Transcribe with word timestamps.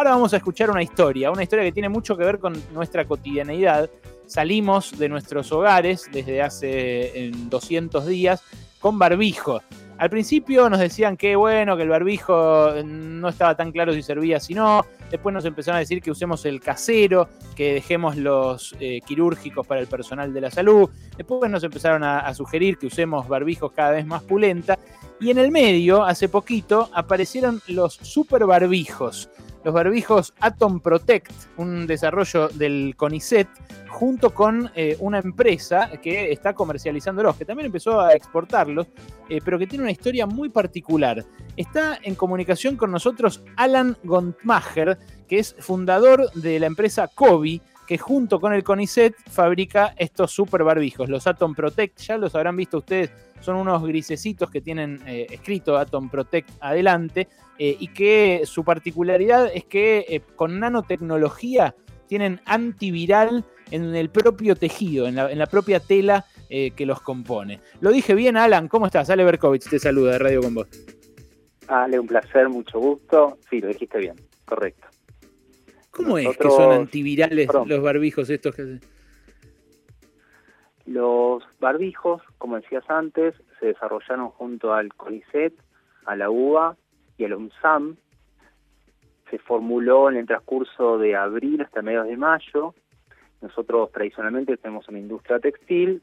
Ahora 0.00 0.12
vamos 0.12 0.32
a 0.32 0.38
escuchar 0.38 0.70
una 0.70 0.82
historia, 0.82 1.30
una 1.30 1.42
historia 1.42 1.62
que 1.62 1.72
tiene 1.72 1.90
mucho 1.90 2.16
que 2.16 2.24
ver 2.24 2.38
con 2.38 2.54
nuestra 2.72 3.04
cotidianeidad. 3.04 3.90
Salimos 4.24 4.98
de 4.98 5.10
nuestros 5.10 5.52
hogares 5.52 6.08
desde 6.10 6.40
hace 6.40 7.30
200 7.34 8.06
días 8.06 8.42
con 8.78 8.98
barbijo. 8.98 9.60
Al 9.98 10.08
principio 10.08 10.70
nos 10.70 10.80
decían 10.80 11.18
que 11.18 11.36
bueno, 11.36 11.76
que 11.76 11.82
el 11.82 11.90
barbijo 11.90 12.70
no 12.82 13.28
estaba 13.28 13.54
tan 13.54 13.72
claro 13.72 13.92
si 13.92 14.02
servía, 14.02 14.40
si 14.40 14.54
no. 14.54 14.86
Después 15.10 15.34
nos 15.34 15.44
empezaron 15.44 15.76
a 15.76 15.80
decir 15.80 16.00
que 16.00 16.10
usemos 16.10 16.46
el 16.46 16.60
casero, 16.60 17.28
que 17.54 17.74
dejemos 17.74 18.16
los 18.16 18.74
eh, 18.80 19.02
quirúrgicos 19.06 19.66
para 19.66 19.82
el 19.82 19.86
personal 19.86 20.32
de 20.32 20.40
la 20.40 20.50
salud. 20.50 20.88
Después 21.14 21.50
nos 21.50 21.62
empezaron 21.62 22.04
a, 22.04 22.20
a 22.20 22.32
sugerir 22.32 22.78
que 22.78 22.86
usemos 22.86 23.28
barbijos 23.28 23.72
cada 23.72 23.90
vez 23.90 24.06
más 24.06 24.22
pulenta. 24.22 24.78
Y 25.20 25.30
en 25.30 25.36
el 25.36 25.50
medio, 25.50 26.02
hace 26.04 26.30
poquito, 26.30 26.88
aparecieron 26.94 27.60
los 27.66 27.92
super 27.96 28.46
barbijos 28.46 29.28
los 29.64 29.74
barbijos 29.74 30.34
Atom 30.40 30.80
Protect, 30.80 31.32
un 31.56 31.86
desarrollo 31.86 32.48
del 32.48 32.94
CONICET, 32.96 33.48
junto 33.88 34.32
con 34.32 34.70
eh, 34.74 34.96
una 35.00 35.18
empresa 35.18 35.90
que 36.02 36.32
está 36.32 36.54
comercializándolos, 36.54 37.36
que 37.36 37.44
también 37.44 37.66
empezó 37.66 38.00
a 38.00 38.14
exportarlos, 38.14 38.86
eh, 39.28 39.40
pero 39.44 39.58
que 39.58 39.66
tiene 39.66 39.82
una 39.82 39.92
historia 39.92 40.26
muy 40.26 40.48
particular. 40.48 41.24
Está 41.56 41.98
en 42.02 42.14
comunicación 42.14 42.76
con 42.76 42.90
nosotros 42.90 43.42
Alan 43.56 43.96
Gontmacher, 44.04 44.98
que 45.28 45.38
es 45.38 45.54
fundador 45.58 46.30
de 46.32 46.58
la 46.58 46.66
empresa 46.66 47.08
Kobe, 47.08 47.60
que 47.90 47.98
junto 47.98 48.38
con 48.38 48.52
el 48.52 48.62
CONICET 48.62 49.16
fabrica 49.28 49.94
estos 49.96 50.30
super 50.30 50.62
barbijos, 50.62 51.08
los 51.08 51.26
Atom 51.26 51.56
Protect, 51.56 51.98
ya 51.98 52.18
los 52.18 52.36
habrán 52.36 52.54
visto 52.54 52.78
ustedes, 52.78 53.10
son 53.40 53.56
unos 53.56 53.82
grisecitos 53.82 54.48
que 54.48 54.60
tienen 54.60 55.00
eh, 55.08 55.26
escrito 55.28 55.76
Atom 55.76 56.08
Protect 56.08 56.50
adelante 56.60 57.26
eh, 57.58 57.76
y 57.80 57.88
que 57.88 58.42
su 58.44 58.62
particularidad 58.62 59.50
es 59.52 59.64
que 59.64 60.06
eh, 60.08 60.20
con 60.36 60.60
nanotecnología 60.60 61.74
tienen 62.06 62.40
antiviral 62.44 63.44
en 63.72 63.92
el 63.96 64.08
propio 64.08 64.54
tejido, 64.54 65.08
en 65.08 65.16
la, 65.16 65.46
propia 65.46 65.80
tela 65.80 66.26
que 66.48 66.86
los 66.86 67.00
compone. 67.00 67.58
Lo 67.80 67.90
dije 67.90 68.14
bien, 68.14 68.36
Alan, 68.36 68.68
¿cómo 68.68 68.86
estás? 68.86 69.10
Ale 69.10 69.24
Berkovich 69.24 69.68
te 69.68 69.80
saluda 69.80 70.12
de 70.12 70.18
Radio 70.20 70.42
con 70.42 70.54
vos. 70.54 70.68
Ale, 71.66 71.98
un 71.98 72.06
placer, 72.06 72.48
mucho 72.48 72.78
gusto. 72.78 73.38
Sí, 73.50 73.60
lo 73.60 73.66
dijiste 73.66 73.98
bien, 73.98 74.14
correcto. 74.44 74.89
¿Cómo 76.02 76.18
es 76.18 76.36
que 76.36 76.50
son 76.50 76.72
antivirales 76.72 77.48
los 77.66 77.82
barbijos 77.82 78.30
estos 78.30 78.54
que 78.54 78.78
Los 80.86 81.42
barbijos, 81.60 82.22
como 82.38 82.56
decías 82.56 82.84
antes, 82.88 83.34
se 83.58 83.66
desarrollaron 83.66 84.30
junto 84.30 84.72
al 84.72 84.94
CONICET, 84.94 85.52
a 86.06 86.16
la 86.16 86.30
UBA 86.30 86.76
y 87.18 87.24
al 87.24 87.34
UNSAM. 87.34 87.96
Se 89.30 89.38
formuló 89.38 90.10
en 90.10 90.16
el 90.16 90.26
transcurso 90.26 90.98
de 90.98 91.14
abril 91.16 91.60
hasta 91.60 91.82
mediados 91.82 92.08
de 92.08 92.16
mayo. 92.16 92.74
Nosotros 93.40 93.92
tradicionalmente 93.92 94.56
tenemos 94.56 94.88
una 94.88 94.98
industria 94.98 95.38
textil 95.38 96.02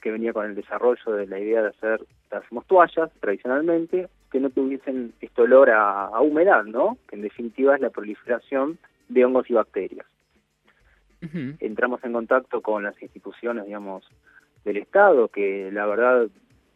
que 0.00 0.12
venía 0.12 0.32
con 0.32 0.46
el 0.46 0.54
desarrollo 0.54 1.12
de 1.12 1.26
la 1.26 1.40
idea 1.40 1.62
de 1.62 1.68
hacer, 1.70 2.06
hacemos 2.30 2.64
toallas 2.66 3.10
tradicionalmente, 3.20 4.08
que 4.30 4.38
no 4.38 4.50
tuviesen 4.50 5.12
este 5.20 5.42
olor 5.42 5.70
a, 5.70 6.04
a 6.06 6.20
humedad, 6.20 6.64
¿no? 6.64 6.98
Que 7.08 7.16
en 7.16 7.22
definitiva 7.22 7.74
es 7.74 7.80
la 7.80 7.90
proliferación 7.90 8.78
de 9.08 9.24
hongos 9.24 9.48
y 9.50 9.54
bacterias. 9.54 10.06
Entramos 11.60 12.02
en 12.04 12.12
contacto 12.12 12.60
con 12.62 12.84
las 12.84 13.00
instituciones, 13.02 13.66
digamos, 13.66 14.04
del 14.64 14.76
Estado, 14.76 15.28
que 15.28 15.70
la 15.72 15.84
verdad 15.86 16.28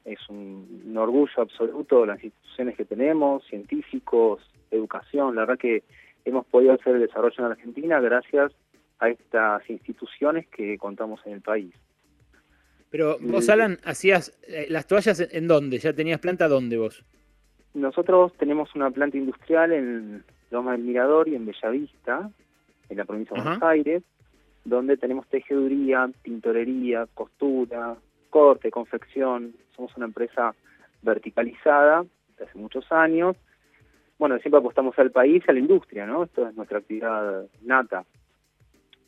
es 0.04 0.18
un, 0.28 0.94
orgullo 0.96 1.32
absoluto 1.42 2.04
las 2.04 2.22
instituciones 2.22 2.76
que 2.76 2.84
tenemos, 2.84 3.44
científicos, 3.46 4.42
educación. 4.70 5.36
La 5.36 5.42
verdad 5.42 5.58
que 5.58 5.84
hemos 6.24 6.44
podido 6.46 6.72
hacer 6.72 6.96
el 6.96 7.02
desarrollo 7.02 7.36
en 7.38 7.44
Argentina 7.44 8.00
gracias 8.00 8.52
a 8.98 9.08
estas 9.10 9.68
instituciones 9.70 10.46
que 10.48 10.76
contamos 10.78 11.20
en 11.24 11.34
el 11.34 11.40
país. 11.40 11.74
Pero 12.90 13.16
vos, 13.20 13.48
Alan, 13.48 13.78
hacías 13.84 14.38
eh, 14.46 14.66
las 14.68 14.86
toallas 14.86 15.20
en 15.20 15.48
dónde? 15.48 15.78
¿Ya 15.78 15.92
tenías 15.92 16.20
planta 16.20 16.46
dónde 16.46 16.76
vos? 16.76 17.04
Nosotros 17.74 18.32
tenemos 18.36 18.74
una 18.74 18.90
planta 18.90 19.16
industrial 19.16 19.72
en 19.72 20.24
Loma 20.52 20.72
del 20.72 20.82
Mirador 20.82 21.28
y 21.28 21.34
en 21.34 21.46
Bellavista, 21.46 22.30
en 22.88 22.96
la 22.96 23.04
provincia 23.04 23.34
de 23.34 23.42
Buenos 23.42 23.62
Aires, 23.62 24.02
donde 24.64 24.96
tenemos 24.96 25.26
tejeduría, 25.28 26.08
tintorería, 26.22 27.06
costura, 27.14 27.96
corte, 28.30 28.70
confección. 28.70 29.54
Somos 29.74 29.96
una 29.96 30.06
empresa 30.06 30.54
verticalizada 31.00 32.04
desde 32.28 32.44
hace 32.44 32.58
muchos 32.58 32.90
años. 32.92 33.36
Bueno, 34.18 34.38
siempre 34.38 34.58
apostamos 34.58 34.96
al 34.98 35.10
país, 35.10 35.42
a 35.48 35.52
la 35.52 35.58
industria, 35.58 36.06
¿no? 36.06 36.24
Esto 36.24 36.46
es 36.46 36.54
nuestra 36.54 36.78
actividad 36.78 37.46
nata. 37.62 38.04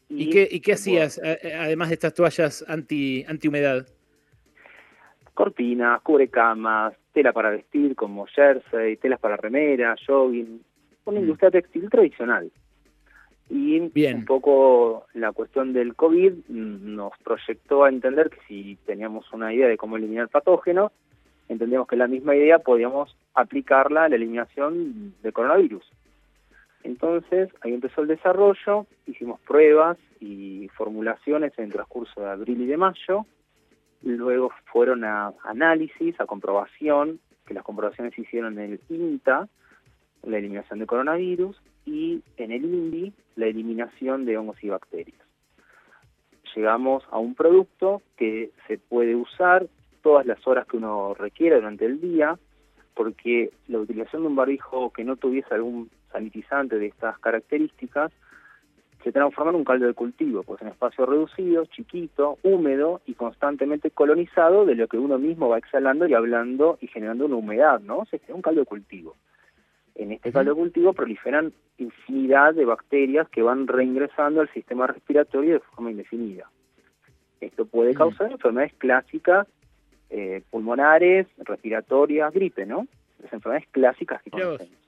¿Y, 0.09 0.31
qué, 0.31 0.49
y 0.50 0.61
qué 0.61 0.72
hacías, 0.72 1.21
además 1.22 1.88
de 1.88 1.94
estas 1.94 2.15
toallas 2.15 2.65
anti, 2.69 3.25
antihumedad? 3.28 3.87
Cortinas, 5.34 6.00
cubrecamas, 6.03 6.94
tela 7.12 7.32
para 7.32 7.50
vestir 7.50 7.94
como 7.94 8.26
jersey, 8.26 8.97
telas 8.97 9.21
para 9.21 9.37
remera, 9.37 9.94
jogging, 10.06 10.61
una 11.04 11.20
mm. 11.20 11.22
industria 11.22 11.50
textil 11.50 11.91
tradicional. 11.91 12.50
Y 13.50 13.78
un 13.78 14.25
poco 14.25 15.04
la 15.12 15.32
cuestión 15.32 15.75
del 15.75 15.94
COVID 15.94 16.48
nos 16.48 17.12
proyectó 17.22 17.84
a 17.84 17.91
entender 17.91 18.31
que 18.31 18.38
si 18.48 18.78
teníamos 18.87 19.31
una 19.32 19.53
idea 19.53 19.69
de 19.69 19.76
cómo 19.76 19.97
eliminar 19.97 20.28
patógenos, 20.28 20.93
entendíamos 21.48 21.87
que 21.87 21.97
la 21.97 22.06
misma 22.06 22.34
idea 22.34 22.59
podíamos 22.59 23.14
aplicarla 23.34 24.04
a 24.04 24.09
la 24.09 24.16
eliminación 24.16 25.14
del 25.22 25.32
coronavirus. 25.32 25.84
Entonces, 26.84 27.50
ahí 27.60 27.75
empezó 27.75 28.00
el 28.00 28.09
desarrollo, 28.09 28.87
hicimos 29.06 29.41
pruebas 29.41 29.98
y 30.20 30.69
formulaciones 30.75 31.53
en 31.59 31.64
el 31.64 31.72
transcurso 31.72 32.22
de 32.22 32.31
abril 32.31 32.62
y 32.62 32.66
de 32.66 32.76
mayo, 32.78 33.26
luego 34.03 34.53
fueron 34.66 35.04
a 35.04 35.32
análisis, 35.44 36.19
a 36.20 36.26
comprobación, 36.26 37.20
que 37.47 37.54
las 37.54 37.64
comprobaciones 37.64 38.14
se 38.14 38.22
hicieron 38.22 38.59
en 38.59 38.72
el 38.72 38.81
INTA, 38.88 39.48
la 40.27 40.39
eliminación 40.39 40.79
de 40.79 40.87
coronavirus, 40.87 41.61
y 41.87 42.23
en 42.37 42.53
el 42.53 42.65
INDI, 42.65 43.12
la 43.37 43.47
eliminación 43.47 44.25
de 44.25 44.39
hongos 44.39 44.62
y 44.62 44.69
bacterias. 44.69 45.21
Llegamos 46.55 47.05
a 47.11 47.19
un 47.19 47.35
producto 47.35 48.03
que 48.17 48.51
se 48.67 48.79
puede 48.79 49.17
usar 49.17 49.67
todas 50.03 50.25
las 50.27 50.47
horas 50.47 50.67
que 50.67 50.77
uno 50.77 51.15
requiera 51.15 51.57
durante 51.57 51.85
el 51.87 52.01
día, 52.01 52.39
porque 52.95 53.51
la 53.67 53.81
utilización 53.81 54.23
de 54.23 54.29
un 54.29 54.37
barbijo 54.37 54.91
que 54.91 55.05
no 55.05 55.17
tuviese 55.17 55.53
algún 55.53 55.91
sanitizante 56.12 56.79
de 56.79 56.87
estas 56.87 57.19
características 57.19 58.12
se 59.03 59.12
transforma 59.12 59.51
en 59.51 59.56
un 59.56 59.65
caldo 59.65 59.87
de 59.87 59.93
cultivo, 59.93 60.43
pues 60.45 60.62
en 60.62 60.69
espacio 60.69 61.05
reducido, 61.05 61.67
chiquito, 61.67 62.39
húmedo 62.43 63.03
y 63.05 63.15
constantemente 63.15 63.91
colonizado 63.91 64.65
de 64.65 64.77
lo 64.77 64.89
que 64.89 64.97
uno 64.97 65.19
mismo 65.19 65.51
va 65.51 65.59
exhalando 65.59 66.06
y 66.06 66.15
hablando 66.15 66.79
y 66.81 66.87
generando 66.87 67.27
una 67.27 67.37
humedad, 67.37 67.81
¿no? 67.81 68.06
Se 68.06 68.21
un 68.29 68.41
caldo 68.41 68.61
de 68.61 68.67
cultivo. 68.67 69.15
En 69.94 70.12
este 70.12 70.32
caldo 70.32 70.53
de 70.53 70.60
cultivo 70.60 70.93
proliferan 70.93 71.53
infinidad 71.78 72.55
de 72.55 72.65
bacterias 72.65 73.28
que 73.28 73.43
van 73.43 73.66
reingresando 73.66 74.41
al 74.41 74.53
sistema 74.53 74.87
respiratorio 74.87 75.55
de 75.55 75.60
forma 75.60 75.91
indefinida. 75.91 76.50
Esto 77.41 77.66
puede 77.66 77.94
causar 77.94 78.32
enfermedades 78.32 78.75
clásicas 78.78 79.47
eh, 80.10 80.43
pulmonares, 80.50 81.27
respiratorias, 81.38 82.32
gripe, 82.32 82.66
¿no? 82.66 82.87
Las 83.22 83.32
enfermedades 83.32 83.69
clásicas 83.71 84.22
que 84.22 84.31
conocemos. 84.31 84.78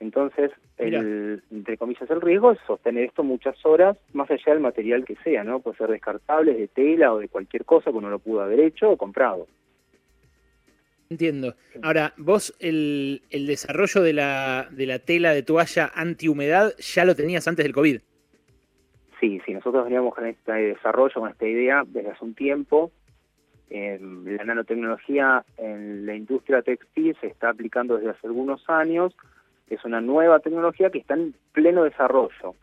Entonces, 0.00 0.50
el, 0.78 1.42
entre 1.50 1.76
comillas, 1.76 2.10
el 2.10 2.22
riesgo 2.22 2.52
es 2.52 2.58
sostener 2.66 3.04
esto 3.04 3.22
muchas 3.22 3.54
horas, 3.66 3.98
más 4.14 4.30
allá 4.30 4.54
del 4.54 4.60
material 4.60 5.04
que 5.04 5.16
sea, 5.16 5.44
¿no? 5.44 5.60
Puede 5.60 5.76
ser 5.76 5.90
descartable, 5.90 6.54
de 6.54 6.68
tela 6.68 7.12
o 7.12 7.18
de 7.18 7.28
cualquier 7.28 7.66
cosa 7.66 7.90
que 7.90 7.98
uno 7.98 8.08
lo 8.08 8.18
pudo 8.18 8.40
haber 8.40 8.60
hecho 8.60 8.90
o 8.90 8.96
comprado. 8.96 9.46
Entiendo. 11.10 11.56
Ahora, 11.82 12.14
vos 12.18 12.54
el, 12.60 13.22
el 13.30 13.48
desarrollo 13.48 14.00
de 14.00 14.12
la, 14.12 14.68
de 14.70 14.86
la 14.86 15.00
tela 15.00 15.34
de 15.34 15.42
toalla 15.42 15.90
antihumedad 15.92 16.72
ya 16.78 17.04
lo 17.04 17.16
tenías 17.16 17.48
antes 17.48 17.64
del 17.64 17.74
COVID. 17.74 18.00
Sí, 19.18 19.40
sí, 19.44 19.52
nosotros 19.52 19.84
veníamos 19.84 20.14
con 20.14 20.26
este 20.26 20.52
desarrollo, 20.52 21.14
con 21.14 21.28
esta 21.28 21.48
idea 21.48 21.82
desde 21.84 22.10
hace 22.10 22.24
un 22.24 22.34
tiempo. 22.34 22.92
la 23.68 24.44
nanotecnología 24.44 25.44
en 25.56 26.06
la 26.06 26.14
industria 26.14 26.62
textil 26.62 27.16
se 27.20 27.26
está 27.26 27.48
aplicando 27.50 27.96
desde 27.96 28.10
hace 28.10 28.28
algunos 28.28 28.62
años. 28.70 29.12
Es 29.68 29.84
una 29.84 30.00
nueva 30.00 30.38
tecnología 30.38 30.90
que 30.90 30.98
está 30.98 31.14
en 31.14 31.34
pleno 31.52 31.82
desarrollo, 31.82 32.54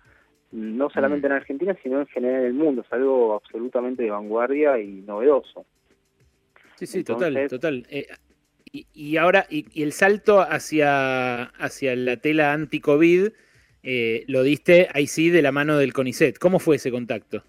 no 0.53 0.89
solamente 0.89 1.27
mm. 1.27 1.31
en 1.31 1.37
Argentina, 1.37 1.77
sino 1.83 1.99
en 1.99 2.07
general 2.07 2.41
en 2.41 2.47
el 2.47 2.53
mundo. 2.53 2.81
Es 2.81 2.93
algo 2.93 3.35
absolutamente 3.35 4.03
de 4.03 4.11
vanguardia 4.11 4.79
y 4.79 5.01
novedoso. 5.01 5.65
Sí, 6.75 6.85
sí, 6.85 7.03
total, 7.03 7.47
total. 7.49 7.85
Eh, 7.89 8.07
y, 8.71 9.17
ahora, 9.17 9.45
y, 9.49 9.81
el 9.81 9.91
salto 9.91 10.41
hacia, 10.41 11.43
hacia 11.43 11.95
la 11.95 12.17
tela 12.17 12.53
anti-COVID 12.53 13.29
eh, 13.83 14.25
lo 14.27 14.43
diste 14.43 14.89
ahí 14.93 15.07
sí 15.07 15.29
de 15.29 15.41
la 15.41 15.51
mano 15.51 15.77
del 15.77 15.93
CONICET. 15.93 16.37
¿Cómo 16.39 16.59
fue 16.59 16.75
ese 16.75 16.91
contacto? 16.91 17.43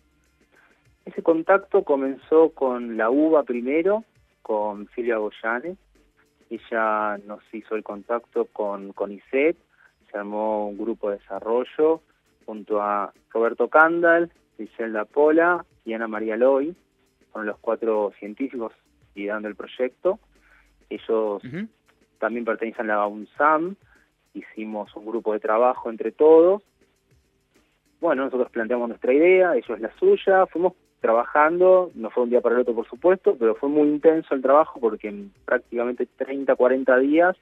Ese 1.04 1.22
contacto 1.22 1.82
comenzó 1.82 2.50
con 2.50 2.96
la 2.96 3.10
UBA 3.10 3.42
primero, 3.44 4.04
con 4.42 4.88
Silvia 4.94 5.16
Goyane. 5.16 5.76
Ella 6.50 7.18
nos 7.26 7.40
hizo 7.52 7.74
el 7.74 7.82
contacto 7.82 8.44
con 8.46 8.92
CONICET. 8.92 9.56
se 10.10 10.18
armó 10.18 10.68
un 10.68 10.78
grupo 10.78 11.10
de 11.10 11.18
desarrollo 11.18 12.02
junto 12.46 12.80
a 12.80 13.12
Roberto 13.30 13.68
Candal, 13.68 14.30
Griselda 14.56 15.04
Pola 15.04 15.64
y 15.84 15.92
Ana 15.92 16.08
María 16.08 16.36
Loy, 16.36 16.74
son 17.32 17.46
los 17.46 17.58
cuatro 17.58 18.12
científicos 18.18 18.72
liderando 19.14 19.48
el 19.48 19.56
proyecto. 19.56 20.18
Ellos 20.90 21.42
también 22.18 22.44
pertenecen 22.44 22.90
a 22.90 22.96
la 22.96 23.06
UNSAM, 23.06 23.76
hicimos 24.34 24.94
un 24.96 25.06
grupo 25.06 25.32
de 25.32 25.40
trabajo 25.40 25.90
entre 25.90 26.12
todos. 26.12 26.62
Bueno, 28.00 28.24
nosotros 28.24 28.50
planteamos 28.50 28.88
nuestra 28.88 29.12
idea, 29.12 29.56
ellos 29.56 29.80
la 29.80 29.92
suya, 29.98 30.46
fuimos 30.46 30.74
trabajando, 31.00 31.90
no 31.94 32.10
fue 32.10 32.24
un 32.24 32.30
día 32.30 32.40
para 32.40 32.56
el 32.56 32.62
otro 32.62 32.74
por 32.74 32.88
supuesto, 32.88 33.36
pero 33.38 33.54
fue 33.54 33.68
muy 33.68 33.88
intenso 33.88 34.34
el 34.34 34.42
trabajo 34.42 34.80
porque 34.80 35.08
en 35.08 35.32
prácticamente 35.44 36.06
30, 36.06 36.54
40 36.54 36.98
días 36.98 37.36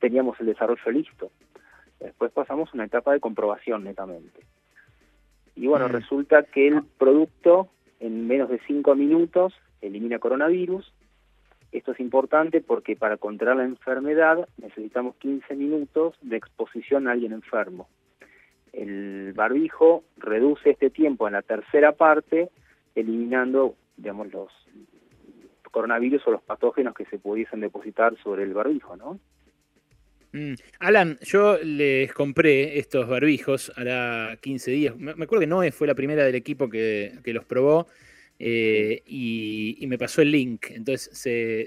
teníamos 0.00 0.38
el 0.40 0.46
desarrollo 0.46 0.90
listo. 0.90 1.30
Después 2.00 2.30
pasamos 2.32 2.72
una 2.74 2.84
etapa 2.84 3.12
de 3.12 3.20
comprobación 3.20 3.84
netamente. 3.84 4.40
Y 5.56 5.66
bueno, 5.66 5.88
mm. 5.88 5.92
resulta 5.92 6.42
que 6.42 6.68
el 6.68 6.82
producto 6.98 7.68
en 8.00 8.26
menos 8.26 8.50
de 8.50 8.60
5 8.66 8.94
minutos 8.94 9.54
elimina 9.80 10.18
coronavirus. 10.18 10.92
Esto 11.74 11.90
es 11.90 11.98
importante 11.98 12.60
porque 12.60 12.94
para 12.94 13.16
controlar 13.16 13.56
la 13.56 13.64
enfermedad 13.64 14.48
necesitamos 14.58 15.16
15 15.16 15.56
minutos 15.56 16.14
de 16.22 16.36
exposición 16.36 17.08
a 17.08 17.12
alguien 17.12 17.32
enfermo. 17.32 17.88
El 18.72 19.32
barbijo 19.34 20.04
reduce 20.16 20.70
este 20.70 20.88
tiempo 20.88 21.26
en 21.26 21.32
la 21.34 21.42
tercera 21.42 21.90
parte 21.90 22.48
eliminando, 22.94 23.74
digamos, 23.96 24.32
los 24.32 24.52
coronavirus 25.72 26.24
o 26.28 26.30
los 26.30 26.42
patógenos 26.42 26.94
que 26.94 27.06
se 27.06 27.18
pudiesen 27.18 27.58
depositar 27.58 28.16
sobre 28.22 28.44
el 28.44 28.54
barbijo, 28.54 28.96
¿no? 28.96 29.18
Mm. 30.30 30.54
Alan, 30.78 31.18
yo 31.22 31.58
les 31.58 32.12
compré 32.12 32.78
estos 32.78 33.08
barbijos 33.08 33.72
hará 33.74 34.36
15 34.40 34.70
días. 34.70 34.96
Me 34.96 35.10
acuerdo 35.10 35.40
que 35.40 35.46
Noé 35.48 35.72
fue 35.72 35.88
la 35.88 35.96
primera 35.96 36.24
del 36.24 36.36
equipo 36.36 36.70
que, 36.70 37.18
los 37.24 37.44
probó 37.44 37.88
eh, 38.38 39.02
y, 39.06 39.84
me 39.86 39.98
pasó 39.98 40.22
el 40.22 40.32
link. 40.32 40.66
Entonces 40.70 41.10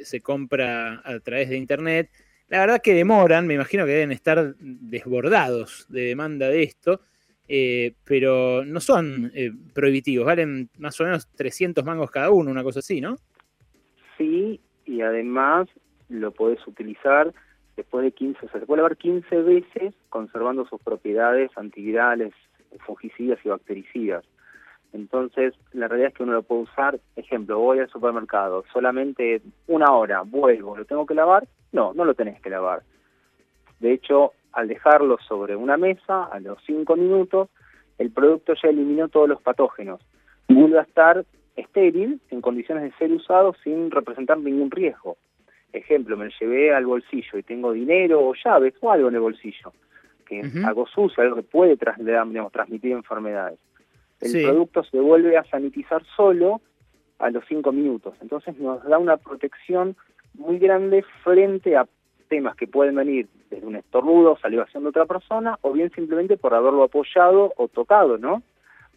se, 0.05 0.21
compra 0.21 1.01
a 1.03 1.19
través 1.19 1.49
de 1.49 1.57
internet. 1.57 2.09
La 2.49 2.59
verdad 2.59 2.81
que 2.81 2.93
demoran, 2.93 3.47
me 3.47 3.55
imagino 3.55 3.85
que 3.85 3.91
deben 3.91 4.11
estar 4.11 4.55
desbordados 4.57 5.85
de 5.89 6.01
demanda 6.01 6.49
de 6.49 6.63
esto. 6.63 7.01
Eh, 7.49 7.93
pero 8.03 8.65
no 8.65 8.81
son 8.81 9.31
eh, 9.33 9.51
prohibitivos, 9.73 10.25
valen 10.25 10.69
más 10.79 10.99
o 10.99 11.05
menos 11.05 11.29
300 11.31 11.85
mangos 11.85 12.11
cada 12.11 12.29
uno, 12.29 12.51
una 12.51 12.61
cosa 12.61 12.79
así, 12.79 12.99
¿no? 12.99 13.15
Sí, 14.17 14.59
y 14.85 14.99
además 14.99 15.69
lo 16.09 16.31
podés 16.31 16.59
utilizar 16.67 17.33
después 17.77 18.03
de 18.03 18.11
15, 18.11 18.45
o 18.45 18.49
sea, 18.49 18.59
se 18.59 18.65
puede 18.65 18.81
lavar 18.81 18.97
15 18.97 19.43
veces 19.43 19.93
conservando 20.09 20.65
sus 20.67 20.81
propiedades 20.81 21.49
antivirales, 21.55 22.33
fungicidas 22.85 23.39
y 23.45 23.49
bactericidas. 23.49 24.25
Entonces, 24.93 25.53
la 25.73 25.87
realidad 25.87 26.09
es 26.09 26.15
que 26.15 26.23
uno 26.23 26.33
lo 26.33 26.43
puede 26.43 26.61
usar, 26.61 26.99
ejemplo, 27.15 27.59
voy 27.59 27.79
al 27.79 27.89
supermercado, 27.89 28.63
solamente 28.71 29.41
una 29.67 29.91
hora, 29.91 30.21
vuelvo, 30.21 30.77
¿lo 30.77 30.85
tengo 30.85 31.05
que 31.05 31.13
lavar? 31.13 31.47
No, 31.71 31.93
no 31.93 32.05
lo 32.05 32.13
tenés 32.13 32.41
que 32.41 32.49
lavar. 32.49 32.83
De 33.79 33.91
hecho, 33.93 34.31
al 34.53 34.67
dejarlo 34.67 35.17
sobre 35.27 35.55
una 35.55 35.77
mesa, 35.77 36.23
a 36.23 36.39
los 36.39 36.57
5 36.65 36.95
minutos, 36.95 37.49
el 37.97 38.11
producto 38.11 38.53
ya 38.61 38.69
eliminó 38.69 39.07
todos 39.09 39.29
los 39.29 39.41
patógenos. 39.41 39.99
Vuelve 40.47 40.79
a 40.79 40.83
estar 40.83 41.25
estéril, 41.55 42.21
en 42.29 42.41
condiciones 42.41 42.83
de 42.83 42.91
ser 42.97 43.11
usado 43.11 43.53
sin 43.63 43.91
representar 43.91 44.39
ningún 44.39 44.71
riesgo. 44.71 45.17
Ejemplo, 45.73 46.15
me 46.15 46.29
llevé 46.39 46.73
al 46.73 46.85
bolsillo 46.85 47.37
y 47.37 47.43
tengo 47.43 47.71
dinero 47.71 48.25
o 48.25 48.33
llaves 48.33 48.73
o 48.79 48.91
algo 48.91 49.09
en 49.09 49.15
el 49.15 49.21
bolsillo, 49.21 49.73
que 50.25 50.39
es 50.39 50.55
algo 50.63 50.87
sucio, 50.87 51.21
algo 51.21 51.35
que 51.35 51.43
puede 51.43 51.77
transmitir 51.77 52.93
enfermedades. 52.93 53.59
El 54.21 54.43
producto 54.43 54.83
se 54.83 54.99
vuelve 54.99 55.37
a 55.37 55.43
sanitizar 55.45 56.03
solo 56.15 56.61
a 57.19 57.29
los 57.29 57.43
5 57.47 57.71
minutos. 57.71 58.15
Entonces 58.21 58.57
nos 58.57 58.83
da 58.83 58.97
una 58.97 59.17
protección 59.17 59.95
muy 60.33 60.59
grande 60.59 61.03
frente 61.23 61.75
a 61.75 61.87
temas 62.27 62.55
que 62.55 62.67
pueden 62.67 62.95
venir 62.95 63.27
desde 63.49 63.65
un 63.65 63.75
estornudo, 63.75 64.37
salivación 64.37 64.83
de 64.83 64.89
otra 64.89 65.05
persona, 65.05 65.57
o 65.61 65.71
bien 65.71 65.91
simplemente 65.91 66.37
por 66.37 66.53
haberlo 66.53 66.83
apoyado 66.83 67.53
o 67.55 67.67
tocado, 67.67 68.17
¿no? 68.17 68.43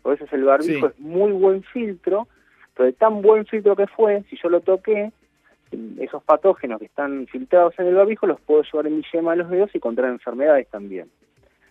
A 0.05 0.09
veces 0.09 0.33
el 0.33 0.45
barbijo 0.45 0.87
es 0.89 0.99
muy 0.99 1.33
buen 1.33 1.63
filtro, 1.63 2.27
pero 2.75 2.87
de 2.87 2.93
tan 2.93 3.23
buen 3.23 3.47
filtro 3.47 3.77
que 3.77 3.87
fue, 3.87 4.25
si 4.29 4.37
yo 4.43 4.49
lo 4.49 4.61
toqué, 4.61 5.13
esos 6.01 6.23
patógenos 6.25 6.81
que 6.81 6.87
están 6.87 7.27
filtrados 7.29 7.79
en 7.79 7.87
el 7.87 7.95
barbijo 7.95 8.27
los 8.27 8.41
puedo 8.41 8.63
llevar 8.63 8.87
en 8.87 8.97
mi 8.97 9.05
yema 9.13 9.33
de 9.33 9.37
los 9.39 9.51
dedos 9.51 9.71
y 9.75 9.81
contraer 9.81 10.13
enfermedades 10.13 10.69
también. 10.69 11.09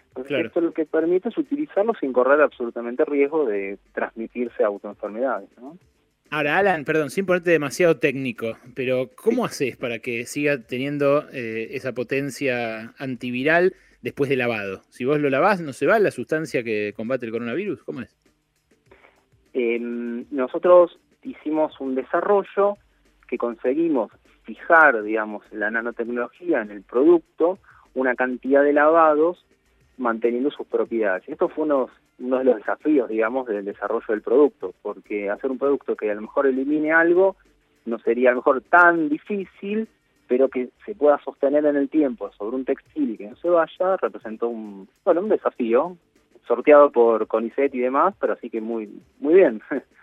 Entonces 0.10 0.46
esto 0.46 0.62
lo 0.62 0.74
que 0.74 0.86
permite 0.86 1.30
es 1.30 1.38
utilizarlo 1.38 1.94
sin 2.00 2.12
correr 2.12 2.42
absolutamente 2.42 3.06
riesgo 3.06 3.46
de 3.46 3.78
transmitirse 3.94 4.64
autoenfermedades, 4.64 5.50
¿no? 5.62 5.78
Ahora, 6.32 6.60
Alan, 6.60 6.86
perdón, 6.86 7.10
sin 7.10 7.26
ponerte 7.26 7.50
demasiado 7.50 7.98
técnico, 7.98 8.56
pero 8.76 9.10
¿cómo 9.16 9.46
haces 9.46 9.78
para 9.78 9.98
que 9.98 10.26
siga 10.28 10.60
teniendo 10.60 11.28
eh, 11.34 11.70
esa 11.72 11.94
potencia 11.94 12.94
antiviral 13.00 13.74
después 14.04 14.30
de 14.30 14.36
lavado? 14.36 14.82
Si 14.90 15.06
vos 15.06 15.20
lo 15.20 15.32
lavás, 15.32 15.60
¿no 15.60 15.74
se 15.74 15.88
va 15.88 15.98
la 15.98 16.12
sustancia 16.12 16.64
que 16.64 16.94
combate 16.96 17.26
el 17.26 17.32
coronavirus? 17.32 17.84
¿Cómo 17.84 18.02
es? 18.02 18.16
Em, 19.54 20.26
nosotros 20.30 21.00
hicimos 21.24 21.80
un 21.80 21.96
desarrollo 21.96 22.78
que 23.28 23.40
conseguimos 23.40 24.12
fijar, 24.44 25.02
digamos, 25.02 25.44
la 25.52 25.72
nanotecnología 25.72 26.62
en 26.62 26.70
el 26.70 26.84
producto, 26.84 27.58
una 27.96 28.14
cantidad 28.14 28.64
de 28.64 28.74
lavados 28.74 29.44
manteniendo 30.00 30.50
sus 30.50 30.66
propiedades. 30.66 31.28
Esto 31.28 31.50
fue 31.50 31.66
uno, 31.66 31.90
de 32.18 32.44
los 32.44 32.56
desafíos, 32.58 33.10
digamos, 33.10 33.48
del 33.48 33.64
desarrollo 33.64 34.06
del 34.10 34.22
producto, 34.22 34.74
porque 34.82 35.30
hacer 35.30 35.52
un 35.52 35.60
producto 35.60 35.96
que 35.96 36.10
a 36.10 36.16
lo 36.16 36.22
mejor 36.22 36.48
elimine 36.48 36.92
algo 36.92 37.36
no 37.86 38.00
sería 38.00 38.30
a 38.30 38.34
lo 38.34 38.40
mejor 38.40 38.62
tan 38.62 39.10
difícil, 39.10 39.88
pero 40.28 40.50
que 40.50 40.70
se 40.86 40.96
pueda 40.96 41.20
sostener 41.24 41.66
en 41.66 41.76
el 41.76 41.90
tiempo 41.90 42.32
sobre 42.34 42.56
un 42.56 42.66
textil 42.66 43.12
y 43.12 43.18
que 43.18 43.30
no 43.30 43.36
se 43.38 43.50
vaya, 43.50 43.98
representó 43.98 44.48
un, 44.48 44.88
bueno, 45.06 45.22
un 45.22 45.30
desafío 45.30 45.98
sorteado 46.48 46.92
por 46.92 47.28
CONICET 47.28 47.74
y 47.76 47.80
demás, 47.80 48.16
pero 48.20 48.34
así 48.34 48.50
que 48.50 48.62
muy, 48.62 48.90
muy 49.20 49.36
bien. 49.36 49.62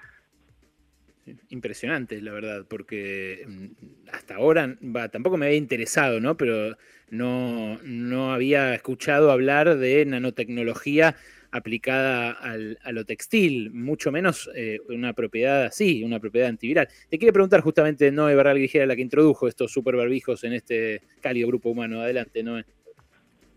Impresionante, 1.49 2.21
la 2.21 2.33
verdad, 2.33 2.67
porque 2.69 3.45
mm, 3.49 4.11
hasta 4.13 4.37
ahora 4.37 4.79
tampoco 5.11 5.37
me 5.37 5.47
había 5.47 5.59
interesado, 5.59 6.21
¿no? 6.21 6.37
Pero 6.37 6.77
no, 7.11 7.79
no 7.83 8.33
había 8.33 8.75
escuchado 8.75 9.33
hablar 9.33 9.77
de 9.77 10.05
nanotecnología 10.07 11.17
aplicada 11.51 12.31
al, 12.33 12.79
a 12.83 12.93
lo 12.93 13.05
textil, 13.05 13.73
mucho 13.73 14.13
menos 14.13 14.49
eh, 14.55 14.79
una 14.89 15.15
propiedad 15.15 15.65
así, 15.65 16.05
una 16.05 16.21
propiedad 16.21 16.49
antiviral. 16.49 16.89
Te 17.09 17.19
quiero 17.19 17.33
preguntar 17.33 17.61
justamente 17.61 18.13
Noé 18.13 18.35
Barral 18.37 18.59
Guijera, 18.59 18.87
la 18.87 18.95
que 18.95 19.03
introdujo 19.03 19.49
estos 19.49 19.73
super 19.73 19.97
barbijos 19.97 20.45
en 20.45 20.53
este 20.53 21.03
cálido 21.21 21.49
grupo 21.49 21.71
humano. 21.71 22.03
Adelante, 22.03 22.43
Noé. 22.43 22.65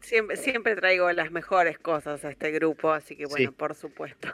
Siempre, 0.10 0.38
siempre 0.38 0.76
traigo 0.76 1.12
las 1.12 1.30
mejores 1.30 1.78
cosas 1.78 2.26
a 2.26 2.32
este 2.32 2.50
grupo, 2.50 2.92
así 2.92 3.16
que 3.16 3.28
bueno, 3.28 3.52
por 3.52 3.76
supuesto. 3.76 4.28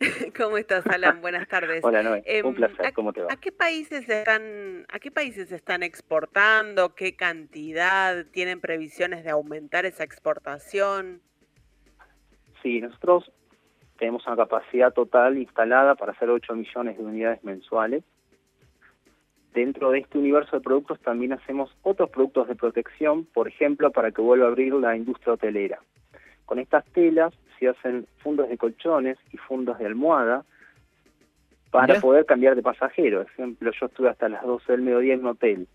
¿Cómo 0.36 0.58
estás, 0.58 0.84
Alan? 0.88 1.20
Buenas 1.20 1.46
tardes. 1.46 1.84
Hola, 1.84 2.02
Noé. 2.02 2.24
un 2.42 2.48
em, 2.48 2.54
placer. 2.56 2.92
¿Cómo 2.92 3.12
te 3.12 3.20
va? 3.20 3.32
¿A 3.32 3.36
qué 3.36 3.52
países 3.52 4.08
están, 4.08 4.86
a 4.88 4.98
qué 4.98 5.12
países 5.12 5.52
están 5.52 5.84
exportando? 5.84 6.96
¿Qué 6.96 7.14
cantidad? 7.14 8.26
¿Tienen 8.32 8.60
previsiones 8.60 9.22
de 9.22 9.30
aumentar 9.30 9.86
esa 9.86 10.02
exportación? 10.02 11.22
Sí, 12.60 12.80
nosotros 12.80 13.30
tenemos 14.00 14.26
una 14.26 14.34
capacidad 14.34 14.92
total 14.92 15.38
instalada 15.38 15.94
para 15.94 16.10
hacer 16.10 16.28
8 16.28 16.56
millones 16.56 16.98
de 16.98 17.04
unidades 17.04 17.44
mensuales 17.44 18.02
Dentro 19.54 19.90
de 19.90 19.98
este 19.98 20.18
universo 20.18 20.56
de 20.56 20.62
productos 20.62 21.00
también 21.00 21.32
hacemos 21.32 21.74
otros 21.82 22.08
productos 22.10 22.46
de 22.46 22.54
protección, 22.54 23.24
por 23.24 23.48
ejemplo, 23.48 23.90
para 23.90 24.12
que 24.12 24.22
vuelva 24.22 24.46
a 24.46 24.48
abrir 24.48 24.72
la 24.74 24.96
industria 24.96 25.34
hotelera. 25.34 25.80
Con 26.46 26.60
estas 26.60 26.84
telas 26.92 27.34
se 27.58 27.68
hacen 27.68 28.06
fundos 28.18 28.48
de 28.48 28.56
colchones 28.56 29.18
y 29.32 29.36
fundos 29.38 29.78
de 29.78 29.86
almohada 29.86 30.44
para 31.70 32.00
poder 32.00 32.26
cambiar 32.26 32.54
de 32.54 32.62
pasajero. 32.62 33.22
Por 33.22 33.30
ejemplo, 33.32 33.70
yo 33.72 33.86
estuve 33.86 34.08
hasta 34.08 34.28
las 34.28 34.42
12 34.42 34.72
del 34.72 34.82
mediodía 34.82 35.14
en 35.14 35.20
un 35.20 35.26
hotel. 35.28 35.68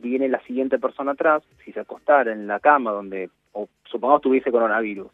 Viene 0.00 0.28
la 0.28 0.40
siguiente 0.42 0.78
persona 0.78 1.12
atrás, 1.12 1.42
si 1.64 1.72
se 1.72 1.80
acostara 1.80 2.32
en 2.32 2.46
la 2.46 2.58
cama 2.58 2.92
donde, 2.92 3.30
o 3.52 3.68
supongamos 3.84 4.22
tuviese 4.22 4.50
coronavirus, 4.50 5.10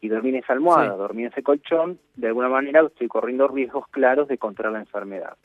y 0.00 0.08
dormí 0.08 0.30
en 0.30 0.36
esa 0.36 0.54
almohada, 0.54 0.96
dormí 0.96 1.22
en 1.22 1.32
ese 1.32 1.42
colchón, 1.42 1.98
de 2.16 2.28
alguna 2.28 2.48
manera 2.48 2.80
estoy 2.82 3.08
corriendo 3.08 3.46
riesgos 3.48 3.86
claros 3.88 4.26
de 4.28 4.38
contraer 4.38 4.72
la 4.72 4.80
enfermedad. 4.80 5.36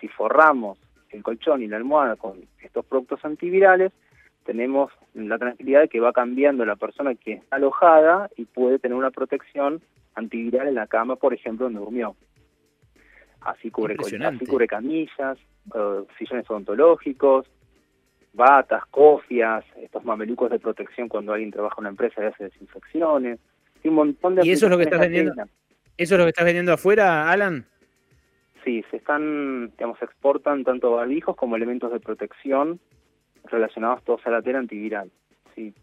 Si 0.00 0.08
forramos 0.08 0.78
el 1.10 1.22
colchón 1.22 1.62
y 1.62 1.68
la 1.68 1.76
almohada 1.76 2.16
con 2.16 2.40
estos 2.62 2.84
productos 2.84 3.24
antivirales, 3.24 3.92
tenemos 4.44 4.90
la 5.14 5.38
tranquilidad 5.38 5.82
de 5.82 5.88
que 5.88 6.00
va 6.00 6.12
cambiando 6.12 6.64
la 6.64 6.76
persona 6.76 7.14
que 7.14 7.34
está 7.34 7.56
alojada 7.56 8.30
y 8.36 8.44
puede 8.44 8.78
tener 8.78 8.96
una 8.96 9.10
protección 9.10 9.80
antiviral 10.14 10.68
en 10.68 10.74
la 10.74 10.86
cama, 10.86 11.16
por 11.16 11.34
ejemplo, 11.34 11.66
donde 11.66 11.80
durmió. 11.80 12.16
Así 13.40 13.70
cubre, 13.70 13.96
así 13.98 14.46
cubre 14.46 14.66
camillas, 14.66 15.38
eh, 15.74 16.04
sillones 16.18 16.48
odontológicos. 16.50 17.46
batas, 18.32 18.84
cofias, 18.86 19.64
estos 19.76 20.04
mamelucos 20.04 20.50
de 20.50 20.60
protección 20.60 21.08
cuando 21.08 21.32
alguien 21.32 21.50
trabaja 21.50 21.74
en 21.78 21.80
una 21.80 21.88
empresa 21.88 22.22
y 22.22 22.26
hace 22.26 22.44
desinfecciones. 22.44 23.40
un 23.84 23.94
montón 23.94 24.36
de 24.36 24.46
¿Y 24.46 24.52
eso 24.52 24.66
es 24.66 24.70
lo 24.70 24.76
que 24.76 24.84
estás 24.84 25.00
vendiendo? 25.00 25.32
¿Eso 25.96 26.14
es 26.14 26.18
lo 26.18 26.24
que 26.24 26.30
estás 26.30 26.44
vendiendo 26.44 26.72
afuera, 26.72 27.30
Alan? 27.30 27.66
Sí, 28.70 28.84
se 28.88 28.98
están, 28.98 29.72
digamos, 29.72 29.98
se 29.98 30.04
exportan 30.04 30.62
tanto 30.62 30.92
barbijos 30.92 31.34
como 31.34 31.56
elementos 31.56 31.90
de 31.90 31.98
protección 31.98 32.78
relacionados 33.50 34.04
todos 34.04 34.24
a 34.26 34.30
la 34.30 34.42
tela 34.42 34.60
antiviral. 34.60 35.10
Sí. 35.56 35.74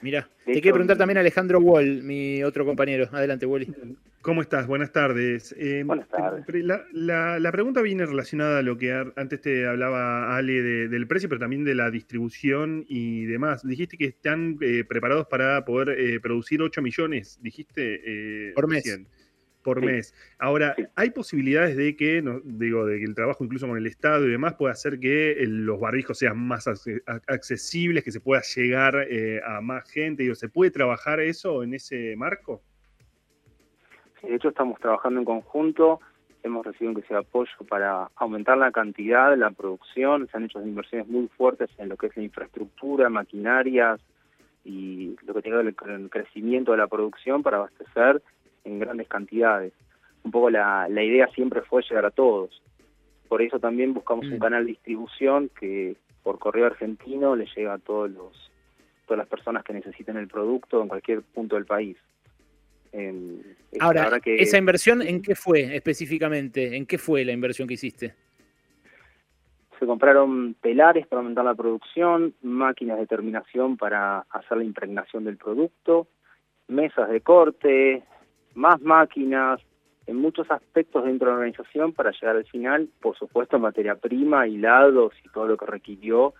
Mira, 0.00 0.28
te 0.44 0.60
quiero 0.60 0.74
preguntar 0.74 0.96
también 0.96 1.16
a 1.16 1.20
Alejandro 1.20 1.58
Wall, 1.58 2.04
mi 2.04 2.44
otro 2.44 2.64
compañero. 2.64 3.08
Adelante, 3.10 3.44
Wally. 3.44 3.74
¿Cómo 4.22 4.40
estás? 4.40 4.68
Buenas 4.68 4.92
tardes. 4.92 5.52
Eh, 5.58 5.82
Buenas 5.84 6.08
tardes. 6.08 6.46
La, 6.92 7.50
pregunta 7.50 7.82
viene 7.82 8.06
relacionada 8.06 8.60
a 8.60 8.62
lo 8.62 8.78
que 8.78 8.92
antes 9.16 9.40
te 9.40 9.66
hablaba 9.66 10.36
Ale 10.36 10.62
del 10.62 11.08
precio, 11.08 11.28
pero 11.28 11.40
también 11.40 11.64
de 11.64 11.74
la 11.74 11.90
distribución 11.90 12.84
y 12.88 13.24
demás. 13.24 13.66
Dijiste 13.66 13.98
que 13.98 14.04
están 14.04 14.58
eh, 14.60 14.84
preparados 14.84 15.26
para 15.26 15.64
poder 15.64 15.98
eh, 15.98 16.20
producir 16.20 16.62
8 16.62 16.82
millones, 16.82 17.40
dijiste. 17.42 18.52
Por 18.54 18.68
mes 18.68 18.84
por 19.64 19.84
mes. 19.84 20.14
Ahora, 20.38 20.76
¿hay 20.94 21.10
posibilidades 21.10 21.76
de 21.76 21.96
que, 21.96 22.22
no, 22.22 22.40
digo, 22.44 22.86
de 22.86 22.98
que 22.98 23.04
el 23.04 23.14
trabajo 23.16 23.42
incluso 23.42 23.66
con 23.66 23.76
el 23.76 23.86
Estado 23.86 24.26
y 24.26 24.30
demás 24.30 24.54
pueda 24.54 24.72
hacer 24.72 25.00
que 25.00 25.36
los 25.48 25.80
barbijos 25.80 26.18
sean 26.18 26.38
más 26.38 26.68
accesibles, 27.26 28.04
que 28.04 28.12
se 28.12 28.20
pueda 28.20 28.42
llegar 28.42 29.06
eh, 29.10 29.40
a 29.44 29.60
más 29.60 29.90
gente? 29.90 30.22
Digo, 30.22 30.36
¿Se 30.36 30.48
puede 30.48 30.70
trabajar 30.70 31.20
eso 31.20 31.62
en 31.62 31.74
ese 31.74 32.14
marco? 32.16 32.60
Sí, 34.20 34.28
de 34.28 34.36
hecho 34.36 34.50
estamos 34.50 34.78
trabajando 34.78 35.20
en 35.20 35.24
conjunto, 35.24 36.00
hemos 36.42 36.66
recibido 36.66 37.00
que 37.00 37.06
sea 37.08 37.20
apoyo 37.20 37.50
para 37.66 38.10
aumentar 38.16 38.58
la 38.58 38.70
cantidad, 38.70 39.34
la 39.36 39.50
producción, 39.50 40.28
se 40.28 40.36
han 40.36 40.44
hecho 40.44 40.60
inversiones 40.60 41.08
muy 41.08 41.28
fuertes 41.28 41.70
en 41.78 41.88
lo 41.88 41.96
que 41.96 42.08
es 42.08 42.16
la 42.16 42.22
infraestructura, 42.22 43.08
maquinarias 43.08 44.00
y 44.64 45.16
lo 45.24 45.32
que 45.32 45.40
tiene 45.40 45.58
que 45.58 45.64
ver 45.64 45.74
con 45.74 45.90
el 45.90 46.10
crecimiento 46.10 46.72
de 46.72 46.78
la 46.78 46.86
producción 46.86 47.42
para 47.42 47.56
abastecer 47.56 48.22
en 48.64 48.78
grandes 48.78 49.08
cantidades. 49.08 49.72
Un 50.22 50.30
poco 50.30 50.50
la, 50.50 50.88
la 50.88 51.02
idea 51.02 51.28
siempre 51.28 51.62
fue 51.62 51.82
llegar 51.82 52.06
a 52.06 52.10
todos. 52.10 52.62
Por 53.28 53.42
eso 53.42 53.58
también 53.58 53.94
buscamos 53.94 54.26
un 54.26 54.36
mm. 54.36 54.40
canal 54.40 54.64
de 54.64 54.72
distribución 54.72 55.50
que 55.58 55.96
por 56.22 56.38
correo 56.38 56.66
argentino 56.66 57.36
le 57.36 57.46
llega 57.54 57.74
a 57.74 57.78
todos 57.78 58.10
los 58.10 58.50
todas 59.06 59.18
las 59.18 59.28
personas 59.28 59.62
que 59.64 59.74
necesiten 59.74 60.16
el 60.16 60.28
producto 60.28 60.80
en 60.80 60.88
cualquier 60.88 61.22
punto 61.22 61.56
del 61.56 61.66
país. 61.66 61.98
Ahora, 63.80 64.20
¿esa 64.24 64.56
inversión 64.56 65.02
en 65.02 65.20
qué 65.20 65.34
fue 65.34 65.74
específicamente? 65.76 66.76
¿En 66.76 66.86
qué 66.86 66.96
fue 66.96 67.24
la 67.24 67.32
inversión 67.32 67.66
que 67.66 67.74
hiciste? 67.74 68.14
Se 69.78 69.86
compraron 69.86 70.54
telares 70.60 71.06
para 71.08 71.20
aumentar 71.20 71.44
la 71.44 71.54
producción, 71.54 72.34
máquinas 72.42 72.98
de 72.98 73.06
terminación 73.06 73.76
para 73.76 74.20
hacer 74.30 74.58
la 74.58 74.64
impregnación 74.64 75.24
del 75.24 75.36
producto, 75.36 76.06
mesas 76.68 77.10
de 77.10 77.20
corte, 77.20 78.04
más 78.54 78.80
máquinas, 78.80 79.60
en 80.06 80.16
muchos 80.16 80.50
aspectos 80.50 81.04
dentro 81.04 81.26
de 81.26 81.32
la 81.32 81.38
organización 81.38 81.92
para 81.92 82.10
llegar 82.10 82.36
al 82.36 82.46
final, 82.46 82.88
por 83.00 83.16
supuesto, 83.16 83.58
materia 83.58 83.96
prima, 83.96 84.46
hilados 84.46 85.14
y 85.24 85.28
todo 85.30 85.46
lo 85.46 85.56
que 85.56 85.66
requirió 85.66 86.34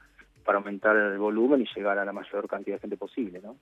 para 0.45 0.59
aumentar 0.59 0.97
el 0.97 1.19
volumen 1.19 1.63
y 1.63 1.67
llegar 1.75 1.99
a 1.99 2.05
la 2.05 2.13
mayor 2.13 2.47
cantidad 2.49 2.77
de 2.77 2.81
gente 2.81 2.97
posible, 2.97 3.41
¿no? 3.43 3.57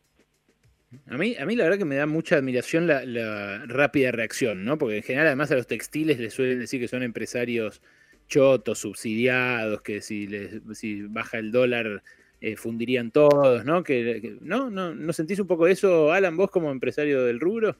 A 1.08 1.16
mí, 1.16 1.34
a 1.38 1.46
mí 1.46 1.56
la 1.56 1.64
verdad 1.64 1.78
que 1.78 1.84
me 1.86 1.96
da 1.96 2.04
mucha 2.04 2.36
admiración 2.36 2.86
la, 2.86 3.64
rápida 3.66 4.10
reacción, 4.10 4.64
¿no? 4.64 4.76
Porque 4.76 4.98
en 4.98 5.02
general 5.02 5.28
además 5.28 5.50
a 5.50 5.54
los 5.54 5.66
textiles 5.66 6.18
les 6.18 6.34
suelen 6.34 6.58
decir 6.58 6.80
que 6.80 6.88
son 6.88 7.02
empresarios 7.02 7.80
chotos, 8.28 8.78
subsidiados, 8.78 9.80
que 9.82 10.02
si, 10.02 10.26
les, 10.26 10.60
si 10.72 11.02
baja 11.02 11.38
el 11.38 11.50
dólar 11.50 12.02
eh, 12.40 12.56
fundirían 12.56 13.10
todos, 13.10 13.64
¿no? 13.64 13.82
Que, 13.82 14.36
¿no? 14.42 14.68
¿no? 14.68 14.94
¿No 14.94 15.12
sentís 15.12 15.38
un 15.38 15.46
poco 15.46 15.66
eso, 15.66 16.12
Alan, 16.12 16.36
vos 16.36 16.50
como 16.50 16.70
empresario 16.70 17.24
del 17.24 17.40
rubro? 17.40 17.76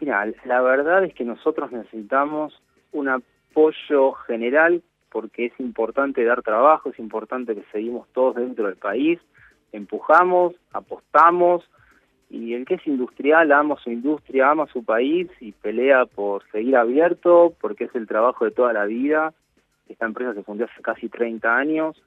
Mira, 0.00 0.26
la 0.44 0.60
verdad 0.62 1.04
es 1.04 1.14
que 1.14 1.24
nosotros 1.24 1.70
necesitamos 1.72 2.60
un 2.92 3.08
apoyo 3.08 4.12
general 4.12 4.82
porque 5.10 5.46
es 5.46 5.60
importante 5.60 6.24
dar 6.24 6.42
trabajo, 6.42 6.90
es 6.90 6.98
importante 6.98 7.54
que 7.54 7.64
seguimos 7.72 8.08
todos 8.12 8.36
dentro 8.36 8.66
del 8.66 8.76
país, 8.76 9.18
empujamos, 9.72 10.54
apostamos, 10.72 11.68
y 12.30 12.54
el 12.54 12.64
que 12.64 12.74
es 12.74 12.86
industrial 12.86 13.50
ama 13.50 13.76
su 13.82 13.90
industria, 13.90 14.50
ama 14.50 14.68
su 14.68 14.84
país 14.84 15.28
y 15.40 15.50
pelea 15.50 16.06
por 16.06 16.48
seguir 16.52 16.76
abierto, 16.76 17.52
porque 17.60 17.84
es 17.84 17.94
el 17.94 18.06
trabajo 18.06 18.44
de 18.44 18.52
toda 18.52 18.72
la 18.72 18.84
vida. 18.84 19.34
Esta 19.88 20.06
empresa 20.06 20.32
se 20.34 20.44
fundó 20.44 20.64
hace 20.64 20.80
casi 20.80 21.08
30 21.08 21.56
años 21.56 22.00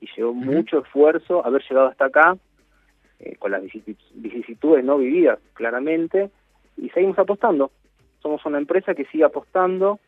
y 0.00 0.08
llevó 0.16 0.34
mucho 0.34 0.80
esfuerzo 0.80 1.46
haber 1.46 1.62
llegado 1.62 1.86
hasta 1.86 2.06
acá, 2.06 2.36
eh, 3.20 3.36
con 3.38 3.52
las 3.52 3.62
vicisitudes 3.62 4.84
no 4.84 4.98
vividas 4.98 5.38
claramente, 5.54 6.30
y 6.78 6.88
seguimos 6.90 7.18
apostando. 7.18 7.70
Somos 8.20 8.44
una 8.46 8.58
empresa 8.58 8.94
que 8.94 9.04
sigue 9.06 9.24
apostando. 9.24 9.98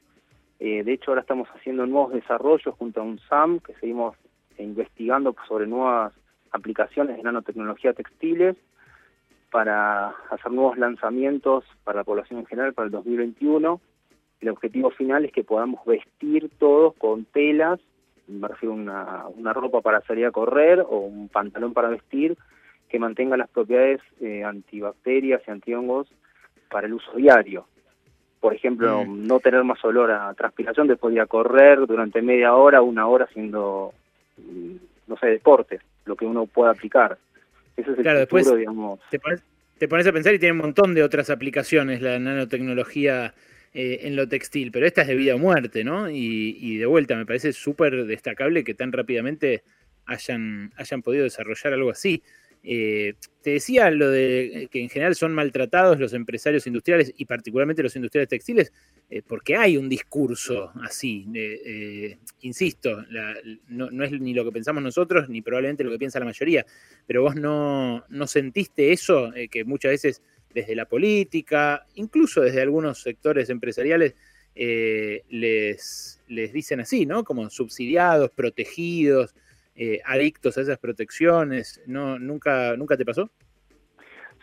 Eh, 0.58 0.82
de 0.84 0.92
hecho, 0.92 1.10
ahora 1.10 1.22
estamos 1.22 1.48
haciendo 1.48 1.86
nuevos 1.86 2.12
desarrollos 2.12 2.74
junto 2.76 3.00
a 3.00 3.04
un 3.04 3.18
SAM, 3.20 3.60
que 3.60 3.74
seguimos 3.74 4.16
investigando 4.58 5.34
sobre 5.48 5.66
nuevas 5.66 6.12
aplicaciones 6.52 7.16
de 7.16 7.22
nanotecnología 7.22 7.92
textiles 7.92 8.56
para 9.50 10.08
hacer 10.30 10.52
nuevos 10.52 10.78
lanzamientos 10.78 11.64
para 11.84 12.00
la 12.00 12.04
población 12.04 12.40
en 12.40 12.46
general 12.46 12.74
para 12.74 12.86
el 12.86 12.92
2021. 12.92 13.80
El 14.40 14.48
objetivo 14.48 14.90
final 14.90 15.24
es 15.24 15.32
que 15.32 15.44
podamos 15.44 15.84
vestir 15.84 16.50
todos 16.58 16.94
con 16.96 17.24
telas, 17.24 17.80
me 18.26 18.46
refiero 18.46 18.74
a 18.74 18.76
una, 18.76 19.26
una 19.28 19.52
ropa 19.52 19.80
para 19.80 20.02
salir 20.02 20.26
a 20.26 20.30
correr 20.30 20.80
o 20.80 20.98
un 20.98 21.28
pantalón 21.28 21.72
para 21.72 21.88
vestir 21.88 22.36
que 22.88 22.98
mantenga 22.98 23.36
las 23.36 23.48
propiedades 23.48 24.00
eh, 24.20 24.44
antibacterias 24.44 25.42
y 25.46 25.50
antihongos 25.50 26.08
para 26.70 26.86
el 26.86 26.94
uso 26.94 27.12
diario. 27.16 27.66
Por 28.40 28.54
ejemplo, 28.54 29.04
mm. 29.04 29.26
no 29.26 29.40
tener 29.40 29.62
más 29.64 29.84
olor 29.84 30.10
a 30.10 30.32
transpiración 30.34 30.86
después 30.86 31.14
de 31.14 31.26
correr 31.26 31.86
durante 31.86 32.22
media 32.22 32.54
hora, 32.54 32.80
una 32.80 33.06
hora 33.06 33.26
haciendo, 33.26 33.92
mm, 34.38 34.76
no 35.08 35.16
sé, 35.18 35.26
deportes, 35.26 35.82
lo 36.06 36.16
que 36.16 36.24
uno 36.24 36.46
pueda 36.46 36.70
aplicar. 36.70 37.18
Ese 37.76 37.92
es 37.92 37.98
el 37.98 38.02
claro, 38.02 38.26
futuro, 38.26 38.56
digamos. 38.56 39.00
Te 39.10 39.88
pones, 39.88 40.06
a 40.06 40.12
pensar 40.12 40.34
y 40.34 40.38
tiene 40.38 40.52
un 40.52 40.58
montón 40.58 40.94
de 40.94 41.02
otras 41.02 41.30
aplicaciones 41.30 42.02
la 42.02 42.18
nanotecnología 42.18 43.34
eh, 43.72 44.00
en 44.02 44.14
lo 44.14 44.28
textil, 44.28 44.70
pero 44.72 44.86
esta 44.86 45.02
es 45.02 45.08
de 45.08 45.14
vida 45.14 45.34
o 45.34 45.38
muerte, 45.38 45.84
¿no? 45.84 46.10
Y, 46.10 46.56
y 46.60 46.76
de 46.76 46.86
vuelta, 46.86 47.16
me 47.16 47.24
parece 47.24 47.52
súper 47.52 48.04
destacable 48.04 48.62
que 48.62 48.74
tan 48.74 48.92
rápidamente 48.92 49.62
hayan, 50.06 50.72
hayan 50.76 51.02
podido 51.02 51.24
desarrollar 51.24 51.72
algo 51.72 51.90
así. 51.90 52.22
Eh, 52.62 53.14
te 53.42 53.52
decía 53.52 53.90
lo 53.90 54.10
de 54.10 54.68
que 54.70 54.82
en 54.82 54.90
general 54.90 55.14
son 55.14 55.32
maltratados 55.32 55.98
los 55.98 56.12
empresarios 56.12 56.66
industriales 56.66 57.12
y 57.16 57.24
particularmente 57.24 57.82
los 57.82 57.96
industriales 57.96 58.28
textiles, 58.28 58.70
eh, 59.08 59.22
porque 59.26 59.56
hay 59.56 59.78
un 59.78 59.88
discurso 59.88 60.70
así. 60.82 61.26
Eh, 61.34 62.18
insisto, 62.42 63.02
no, 63.68 64.04
es 64.04 64.12
ni 64.12 64.34
lo 64.34 64.44
que 64.44 64.52
pensamos 64.52 64.82
nosotros 64.82 65.28
ni 65.30 65.40
probablemente 65.40 65.84
lo 65.84 65.90
que 65.90 65.98
piensa 65.98 66.18
la 66.18 66.26
mayoría, 66.26 66.66
pero 67.06 67.22
vos 67.22 67.34
no, 67.34 68.04
no 68.08 68.26
sentiste 68.26 68.92
eso 68.92 69.32
que 69.50 69.64
muchas 69.64 69.92
veces 69.92 70.22
desde 70.52 70.74
la 70.74 70.84
política, 70.84 71.86
incluso 71.94 72.42
desde 72.42 72.60
algunos 72.60 73.00
sectores 73.00 73.48
empresariales, 73.48 74.14
les, 74.54 76.20
les 76.28 76.52
dicen 76.52 76.80
así, 76.80 77.06
¿no? 77.06 77.24
Como 77.24 77.48
subsidiados, 77.48 78.30
protegidos. 78.32 79.34
Eh, 79.76 80.00
adictos 80.04 80.58
a 80.58 80.62
esas 80.62 80.78
protecciones. 80.78 81.82
¿No, 81.86 82.18
nunca, 82.18 82.76
¿Nunca 82.76 82.96
te 82.96 83.04
pasó? 83.04 83.30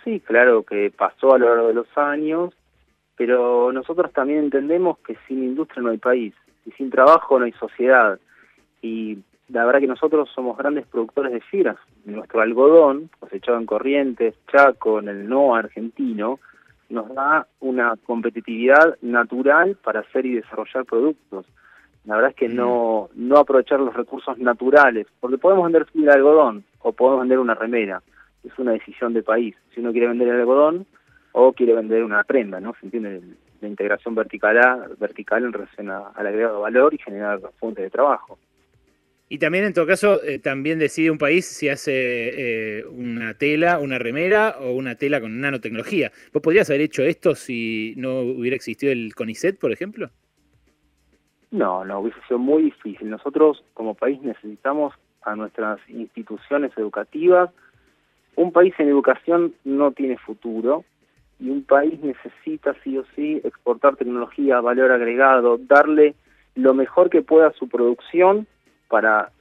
Sí, 0.03 0.19
claro 0.21 0.63
que 0.63 0.89
pasó 0.89 1.33
a 1.33 1.37
lo 1.37 1.49
largo 1.49 1.67
de 1.67 1.73
los 1.73 1.97
años, 1.97 2.53
pero 3.15 3.71
nosotros 3.73 4.13
también 4.13 4.39
entendemos 4.39 4.99
que 4.99 5.17
sin 5.27 5.43
industria 5.43 5.83
no 5.83 5.89
hay 5.89 5.97
país 5.97 6.33
y 6.65 6.71
sin 6.71 6.89
trabajo 6.89 7.37
no 7.37 7.45
hay 7.45 7.51
sociedad. 7.53 8.19
Y 8.81 9.19
la 9.49 9.65
verdad 9.65 9.81
que 9.81 9.87
nosotros 9.87 10.29
somos 10.33 10.57
grandes 10.57 10.85
productores 10.87 11.33
de 11.33 11.41
fibras. 11.41 11.77
Nuestro 12.05 12.41
algodón, 12.41 13.09
cosechado 13.19 13.57
en 13.57 13.65
Corrientes, 13.65 14.35
Chaco, 14.51 14.99
en 14.99 15.09
el 15.09 15.27
NOA 15.27 15.59
argentino, 15.59 16.39
nos 16.89 17.13
da 17.13 17.47
una 17.59 17.95
competitividad 18.05 18.97
natural 19.01 19.77
para 19.83 20.01
hacer 20.01 20.25
y 20.25 20.35
desarrollar 20.35 20.85
productos. 20.85 21.45
La 22.07 22.15
verdad 22.15 22.31
es 22.31 22.37
que 22.37 22.47
no, 22.47 23.09
mm. 23.13 23.27
no 23.27 23.37
aprovechar 23.37 23.79
los 23.81 23.93
recursos 23.93 24.37
naturales, 24.39 25.07
porque 25.19 25.37
podemos 25.37 25.65
vender 25.65 25.85
de 25.93 26.11
algodón 26.11 26.63
o 26.79 26.93
podemos 26.93 27.19
vender 27.19 27.37
una 27.37 27.53
remera. 27.53 28.01
Es 28.43 28.57
una 28.57 28.71
decisión 28.71 29.13
de 29.13 29.23
país. 29.23 29.55
Si 29.75 29.81
uno 29.81 29.91
quiere 29.91 30.07
vender 30.07 30.29
el 30.29 30.39
algodón 30.39 30.85
o 31.33 31.51
quiere 31.51 31.75
vender 31.75 32.03
una 32.05 32.23
prenda, 32.23 32.61
¿no? 32.61 32.73
Se 32.79 32.85
entiende 32.85 33.21
la 33.59 33.67
integración 33.67 34.15
vertical, 34.15 34.95
vertical 34.97 35.43
en 35.43 35.51
relación 35.51 35.89
al 35.89 36.27
agregado 36.27 36.61
valor 36.61 36.93
y 36.93 36.97
generar 36.97 37.41
fuentes 37.59 37.83
de 37.83 37.89
trabajo. 37.89 38.39
Y 39.29 39.39
también 39.39 39.65
en 39.65 39.73
todo 39.73 39.85
caso, 39.85 40.23
eh, 40.23 40.39
también 40.39 40.79
decide 40.79 41.11
un 41.11 41.17
país 41.17 41.45
si 41.45 41.67
hace 41.67 41.91
eh, 42.79 42.85
una 42.85 43.33
tela, 43.33 43.79
una 43.79 43.99
remera 43.99 44.55
o 44.61 44.71
una 44.71 44.95
tela 44.95 45.19
con 45.19 45.41
nanotecnología. 45.41 46.13
¿Vos 46.31 46.41
podrías 46.41 46.69
haber 46.69 46.81
hecho 46.81 47.03
esto 47.03 47.35
si 47.35 47.93
no 47.97 48.21
hubiera 48.21 48.55
existido 48.55 48.93
el 48.93 49.13
CONICET, 49.13 49.59
por 49.59 49.73
ejemplo? 49.73 50.09
No, 51.51 51.85
no, 51.85 51.99
hubiese 51.99 52.19
sido 52.27 52.39
muy 52.39 52.63
difícil. 52.63 53.09
Nosotros 53.09 53.63
como 53.73 53.93
país 53.93 54.21
necesitamos 54.21 54.93
a 55.23 55.35
nuestras 55.35 55.79
instituciones 55.89 56.71
educativas. 56.77 57.49
Un 58.35 58.51
país 58.51 58.73
en 58.77 58.89
educación 58.89 59.53
no 59.63 59.91
tiene 59.91 60.17
futuro 60.17 60.83
y 61.39 61.49
un 61.49 61.63
país 61.63 61.99
necesita 62.01 62.75
sí 62.83 62.97
o 62.97 63.05
sí 63.15 63.41
exportar 63.43 63.95
tecnología, 63.95 64.59
valor 64.59 64.91
agregado, 64.91 65.57
darle 65.57 66.15
lo 66.55 66.73
mejor 66.73 67.09
que 67.09 67.21
pueda 67.21 67.47
a 67.47 67.53
su 67.53 67.69
producción 67.69 68.47
para, 68.87 69.31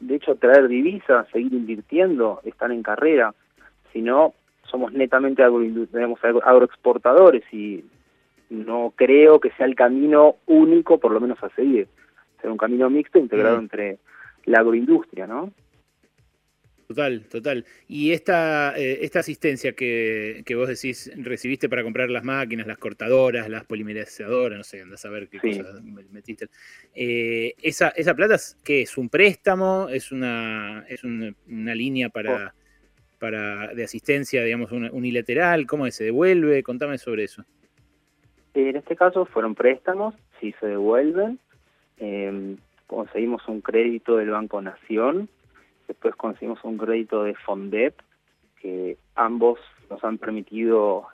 de 0.00 0.16
hecho, 0.16 0.34
traer 0.36 0.68
divisas, 0.68 1.26
seguir 1.32 1.54
invirtiendo, 1.54 2.40
estar 2.44 2.70
en 2.70 2.82
carrera. 2.82 3.34
Si 3.92 4.02
no, 4.02 4.34
somos 4.70 4.92
netamente 4.92 5.42
agroexportadores 5.42 7.42
y 7.52 7.84
no 8.50 8.92
creo 8.96 9.40
que 9.40 9.50
sea 9.52 9.66
el 9.66 9.74
camino 9.74 10.36
único, 10.46 10.98
por 10.98 11.12
lo 11.12 11.20
menos 11.20 11.42
a 11.42 11.50
seguir. 11.50 11.88
Ser 12.40 12.50
un 12.50 12.56
camino 12.56 12.88
mixto 12.88 13.18
integrado 13.18 13.56
mm. 13.56 13.60
entre 13.60 13.98
la 14.44 14.60
agroindustria, 14.60 15.26
¿no? 15.26 15.52
Total, 16.88 17.20
total. 17.28 17.66
Y 17.86 18.12
esta, 18.12 18.72
eh, 18.78 19.00
esta 19.02 19.20
asistencia 19.20 19.72
que, 19.72 20.42
que, 20.46 20.54
vos 20.54 20.68
decís 20.68 21.12
recibiste 21.16 21.68
para 21.68 21.82
comprar 21.82 22.08
las 22.08 22.24
máquinas, 22.24 22.66
las 22.66 22.78
cortadoras, 22.78 23.46
las 23.50 23.66
polimerizadoras, 23.66 24.56
no 24.56 24.64
sé, 24.64 24.80
andás 24.80 25.04
a 25.04 25.10
ver 25.10 25.28
qué 25.28 25.38
cosas 25.38 25.82
metiste. 26.10 26.46
Eh, 26.94 27.52
esa, 27.62 27.88
¿Esa 27.90 28.14
plata 28.14 28.36
qué 28.64 28.80
es? 28.80 28.96
¿Un 28.96 29.10
préstamo? 29.10 29.90
¿Es 29.90 30.12
una, 30.12 30.86
es 30.88 31.04
una, 31.04 31.74
línea 31.74 32.08
para, 32.08 32.54
oh. 32.56 33.18
para 33.18 33.74
de 33.74 33.84
asistencia, 33.84 34.42
digamos, 34.42 34.72
unilateral? 34.72 35.66
¿Cómo 35.66 35.90
se 35.90 36.04
devuelve? 36.04 36.62
Contame 36.62 36.96
sobre 36.96 37.24
eso. 37.24 37.44
En 38.54 38.76
este 38.76 38.96
caso 38.96 39.24
fueron 39.26 39.54
préstamos, 39.54 40.14
sí 40.40 40.54
se 40.60 40.66
devuelven. 40.66 41.38
Eh, 41.98 42.56
conseguimos 42.86 43.46
un 43.48 43.60
crédito 43.60 44.16
del 44.16 44.30
Banco 44.30 44.60
Nación 44.62 45.28
Después 45.88 46.14
conseguimos 46.16 46.62
un 46.64 46.76
crédito 46.76 47.24
de 47.24 47.34
Fondep, 47.34 47.94
que 48.60 48.98
ambos 49.14 49.58
nos 49.88 50.04
han 50.04 50.18
permitido 50.18 51.06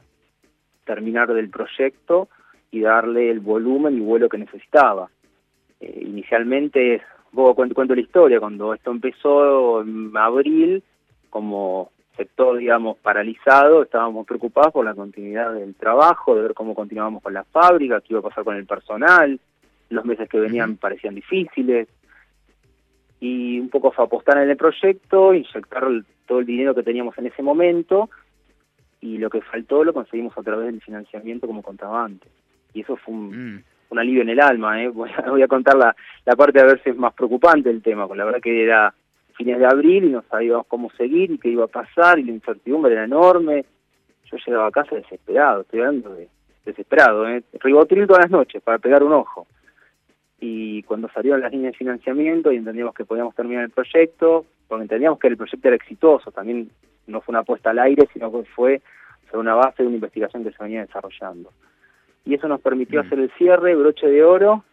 terminar 0.84 1.32
del 1.32 1.48
proyecto 1.48 2.28
y 2.72 2.80
darle 2.80 3.30
el 3.30 3.38
volumen 3.38 3.96
y 3.96 4.00
vuelo 4.00 4.28
que 4.28 4.36
necesitaba. 4.36 5.08
Eh, 5.78 6.02
inicialmente, 6.04 7.02
vos 7.30 7.54
cuento 7.54 7.94
la 7.94 8.00
historia, 8.00 8.40
cuando 8.40 8.74
esto 8.74 8.90
empezó 8.90 9.82
en 9.82 10.10
abril, 10.16 10.82
como 11.30 11.92
sector, 12.16 12.58
digamos, 12.58 12.98
paralizado, 12.98 13.82
estábamos 13.82 14.26
preocupados 14.26 14.72
por 14.72 14.84
la 14.84 14.94
continuidad 14.94 15.52
del 15.52 15.74
trabajo, 15.74 16.34
de 16.34 16.42
ver 16.42 16.54
cómo 16.54 16.74
continuábamos 16.74 17.22
con 17.22 17.34
la 17.34 17.44
fábrica, 17.44 18.00
qué 18.00 18.08
iba 18.10 18.20
a 18.20 18.28
pasar 18.28 18.44
con 18.44 18.56
el 18.56 18.66
personal, 18.66 19.38
los 19.90 20.04
meses 20.04 20.28
que 20.28 20.38
venían 20.38 20.76
parecían 20.76 21.14
difíciles, 21.14 21.88
y 23.20 23.58
un 23.58 23.68
poco 23.68 23.90
fue 23.90 24.04
apostar 24.04 24.38
en 24.38 24.50
el 24.50 24.56
proyecto, 24.56 25.32
inyectar 25.34 25.84
todo 26.26 26.40
el 26.40 26.46
dinero 26.46 26.74
que 26.74 26.82
teníamos 26.82 27.16
en 27.18 27.26
ese 27.26 27.42
momento 27.42 28.10
y 29.00 29.18
lo 29.18 29.30
que 29.30 29.42
faltó 29.42 29.84
lo 29.84 29.92
conseguimos 29.92 30.36
a 30.36 30.42
través 30.42 30.66
del 30.66 30.80
financiamiento 30.80 31.46
como 31.46 31.62
contaba 31.62 32.04
antes. 32.04 32.30
Y 32.72 32.80
eso 32.80 32.96
fue 32.96 33.14
un, 33.14 33.64
mm. 33.90 33.98
alivio 33.98 34.22
en 34.22 34.30
el 34.30 34.40
alma, 34.40 34.82
¿eh? 34.82 34.88
voy, 34.94 35.10
a, 35.42 35.48
contar 35.48 35.76
la, 35.76 35.94
la 36.24 36.36
parte 36.36 36.60
a 36.60 36.64
ver 36.64 36.82
si 36.82 36.90
es 36.90 36.96
más 36.96 37.14
preocupante 37.14 37.70
el 37.70 37.82
tema, 37.82 38.06
porque 38.06 38.18
la 38.18 38.24
verdad 38.24 38.40
que 38.40 38.64
era 38.64 38.94
fines 39.34 39.58
de 39.58 39.66
abril 39.66 40.04
y 40.04 40.10
no 40.10 40.22
sabíamos 40.30 40.66
cómo 40.66 40.90
seguir 40.92 41.30
y 41.30 41.38
qué 41.38 41.50
iba 41.50 41.64
a 41.64 41.68
pasar 41.68 42.18
y 42.18 42.24
la 42.24 42.32
incertidumbre 42.32 42.92
era 42.92 43.04
enorme. 43.04 43.64
Yo 44.30 44.36
llegaba 44.44 44.68
a 44.68 44.70
casa 44.70 44.96
desesperado, 44.96 45.62
estoy 45.62 45.80
hablando 45.80 46.14
de 46.14 46.28
desesperado, 46.64 47.28
¿eh? 47.28 47.42
ribotril 47.60 48.06
todas 48.06 48.24
las 48.24 48.30
noches 48.30 48.62
para 48.62 48.78
pegar 48.78 49.02
un 49.02 49.12
ojo 49.12 49.46
y 50.46 50.82
cuando 50.82 51.08
salieron 51.08 51.40
las 51.40 51.52
líneas 51.52 51.72
de 51.72 51.78
financiamiento 51.78 52.52
y 52.52 52.56
entendíamos 52.56 52.94
que 52.94 53.06
podíamos 53.06 53.34
terminar 53.34 53.64
el 53.64 53.70
proyecto, 53.70 54.44
porque 54.68 54.82
entendíamos 54.82 55.18
que 55.18 55.28
el 55.28 55.38
proyecto 55.38 55.68
era 55.68 55.76
exitoso, 55.76 56.30
también 56.32 56.70
no 57.06 57.22
fue 57.22 57.32
una 57.32 57.40
apuesta 57.40 57.70
al 57.70 57.78
aire, 57.78 58.06
sino 58.12 58.30
que 58.30 58.44
fue 58.50 58.82
sobre 59.30 59.40
una 59.40 59.54
base 59.54 59.82
de 59.82 59.86
una 59.86 59.96
investigación 59.96 60.44
que 60.44 60.52
se 60.52 60.62
venía 60.62 60.84
desarrollando. 60.84 61.50
Y 62.26 62.34
eso 62.34 62.46
nos 62.46 62.60
permitió 62.60 63.02
mm. 63.02 63.06
hacer 63.06 63.20
el 63.20 63.30
cierre, 63.32 63.74
broche 63.74 64.06
de 64.06 64.22
oro, 64.22 64.64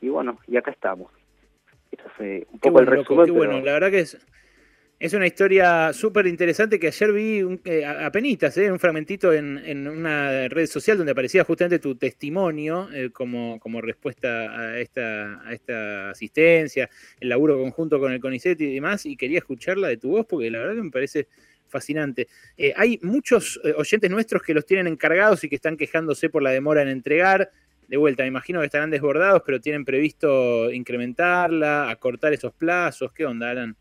y 0.00 0.08
bueno, 0.08 0.38
y 0.48 0.56
acá 0.56 0.72
estamos. 0.72 1.12
Esto 1.90 2.04
eh, 2.20 2.46
un 2.50 2.58
poco 2.58 2.80
el 2.80 2.86
resumen. 2.86 3.34
bueno, 3.34 3.60
la 3.60 3.72
verdad 3.72 3.90
que 3.90 4.00
es, 4.00 4.18
es 5.00 5.12
una 5.14 5.28
historia 5.28 5.92
súper 5.92 6.26
interesante 6.26 6.80
que 6.80 6.88
ayer 6.88 7.12
vi 7.12 7.42
un, 7.42 7.60
eh, 7.64 7.84
a, 7.84 8.10
penitas, 8.10 8.56
eh, 8.58 8.72
un 8.72 8.80
fragmentito 8.80 9.32
en, 9.32 9.86
una 9.86 10.48
red 10.48 10.66
social 10.66 10.96
donde 10.96 11.12
aparecía 11.12 11.44
justamente 11.44 11.78
tu 11.78 11.94
testimonio 11.94 12.88
eh, 12.92 13.10
como, 13.12 13.60
como 13.60 13.80
respuesta 13.80 14.50
a 14.58 14.80
esta, 14.80 15.40
a 15.46 15.52
esta 15.52 16.10
asistencia, 16.10 16.90
el 17.20 17.28
laburo 17.28 17.58
conjunto 17.58 18.00
con 18.00 18.10
el 18.10 18.20
CONICET 18.20 18.60
y 18.60 18.74
demás, 18.74 19.06
y 19.06 19.16
quería 19.16 19.38
escucharla 19.38 19.86
de 19.86 19.98
tu 19.98 20.10
voz 20.10 20.26
porque 20.26 20.50
la 20.50 20.58
verdad 20.58 20.74
que 20.74 20.82
me 20.82 20.90
parece 20.90 21.28
fascinante. 21.68 22.26
hay 22.74 22.98
muchos 23.02 23.60
oyentes 23.76 24.10
nuestros 24.10 24.42
que 24.42 24.54
los 24.54 24.64
tienen 24.64 24.86
encargados 24.86 25.44
y 25.44 25.48
que 25.50 25.56
están 25.56 25.76
quejándose 25.76 26.30
por 26.30 26.42
la 26.42 26.50
demora 26.50 26.82
en 26.82 26.88
entregar. 26.88 27.50
De 27.88 27.96
vuelta, 27.96 28.22
me 28.22 28.28
imagino 28.28 28.60
que 28.60 28.66
estarán 28.66 28.90
desbordados, 28.90 29.42
pero 29.44 29.60
tienen 29.60 29.84
previsto 29.84 30.70
incrementarla, 30.70 31.90
acortar 31.90 32.32
esos 32.32 32.52
plazos. 32.52 33.12
¿Qué 33.12 33.26
onda, 33.26 33.50
Alan? 33.50 33.76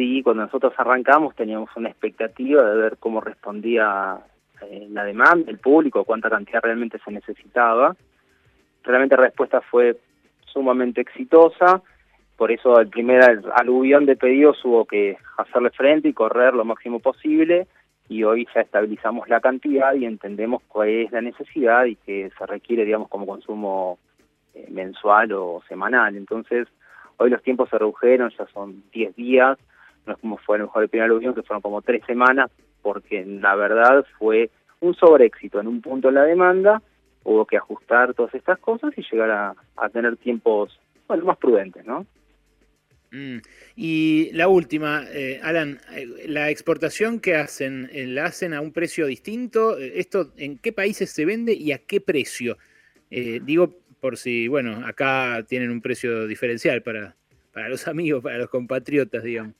sí, 0.00 0.22
cuando 0.22 0.44
nosotros 0.44 0.72
arrancamos 0.78 1.34
teníamos 1.34 1.68
una 1.76 1.90
expectativa 1.90 2.62
de 2.62 2.76
ver 2.76 2.96
cómo 2.98 3.20
respondía 3.20 4.18
eh, 4.62 4.88
la 4.90 5.04
demanda, 5.04 5.50
el 5.50 5.58
público, 5.58 6.04
cuánta 6.04 6.30
cantidad 6.30 6.62
realmente 6.62 6.98
se 7.04 7.10
necesitaba. 7.10 7.94
Realmente 8.82 9.16
la 9.16 9.24
respuesta 9.24 9.60
fue 9.60 9.98
sumamente 10.46 11.02
exitosa, 11.02 11.82
por 12.36 12.50
eso 12.50 12.80
el 12.80 12.88
primer 12.88 13.42
aluvión 13.54 14.06
de 14.06 14.16
pedidos 14.16 14.64
hubo 14.64 14.86
que 14.86 15.18
hacerle 15.36 15.70
frente 15.70 16.08
y 16.08 16.14
correr 16.14 16.54
lo 16.54 16.64
máximo 16.64 17.00
posible 17.00 17.66
y 18.10 18.24
hoy 18.24 18.46
ya 18.52 18.62
estabilizamos 18.62 19.28
la 19.28 19.40
cantidad 19.40 19.94
y 19.94 20.04
entendemos 20.04 20.64
cuál 20.66 20.88
es 20.88 21.12
la 21.12 21.20
necesidad 21.20 21.84
y 21.84 21.94
que 21.94 22.28
se 22.36 22.44
requiere, 22.44 22.84
digamos, 22.84 23.08
como 23.08 23.24
consumo 23.24 24.00
eh, 24.52 24.66
mensual 24.68 25.30
o 25.32 25.62
semanal. 25.68 26.16
Entonces, 26.16 26.66
hoy 27.18 27.30
los 27.30 27.40
tiempos 27.44 27.70
se 27.70 27.78
redujeron, 27.78 28.32
ya 28.36 28.46
son 28.48 28.82
10 28.92 29.14
días, 29.14 29.58
no 30.06 30.14
es 30.14 30.18
como 30.18 30.38
fue 30.38 30.56
a 30.56 30.58
lo 30.58 30.64
mejor 30.64 30.82
el 30.82 30.88
primer 30.88 31.04
aluvión, 31.04 31.36
que 31.36 31.44
fueron 31.44 31.62
como 31.62 31.82
tres 31.82 32.04
semanas, 32.04 32.50
porque 32.82 33.24
la 33.24 33.54
verdad 33.54 34.04
fue 34.18 34.50
un 34.80 34.92
sobreéxito 34.94 35.60
en 35.60 35.68
un 35.68 35.80
punto 35.80 36.08
en 36.08 36.16
la 36.16 36.24
demanda, 36.24 36.82
hubo 37.22 37.44
que 37.44 37.58
ajustar 37.58 38.14
todas 38.14 38.34
estas 38.34 38.58
cosas 38.58 38.92
y 38.96 39.02
llegar 39.08 39.54
a, 39.76 39.88
tener 39.90 40.16
tiempos 40.16 40.80
bueno, 41.06 41.26
más 41.26 41.38
prudentes, 41.38 41.86
¿no? 41.86 42.04
Mm. 43.12 43.38
Y 43.76 44.30
la 44.32 44.48
última, 44.48 45.04
eh, 45.12 45.40
Alan, 45.42 45.78
eh, 45.92 46.06
la 46.26 46.50
exportación 46.50 47.20
que 47.20 47.34
hacen, 47.34 47.88
eh, 47.92 48.06
¿la 48.06 48.26
hacen 48.26 48.54
a 48.54 48.60
un 48.60 48.72
precio 48.72 49.06
distinto? 49.06 49.76
¿Esto 49.78 50.32
en 50.36 50.58
qué 50.58 50.72
países 50.72 51.10
se 51.10 51.24
vende 51.24 51.52
y 51.52 51.72
a 51.72 51.78
qué 51.78 52.00
precio? 52.00 52.56
digo, 53.10 53.74
por 54.00 54.16
si, 54.16 54.46
bueno, 54.46 54.86
acá 54.86 55.42
tienen 55.48 55.72
un 55.72 55.80
precio 55.80 56.28
diferencial 56.28 56.80
para, 56.80 57.16
para 57.52 57.68
los 57.68 57.88
amigos, 57.88 58.22
para 58.22 58.38
los 58.38 58.48
compatriotas, 58.48 59.24
digamos. 59.24 59.54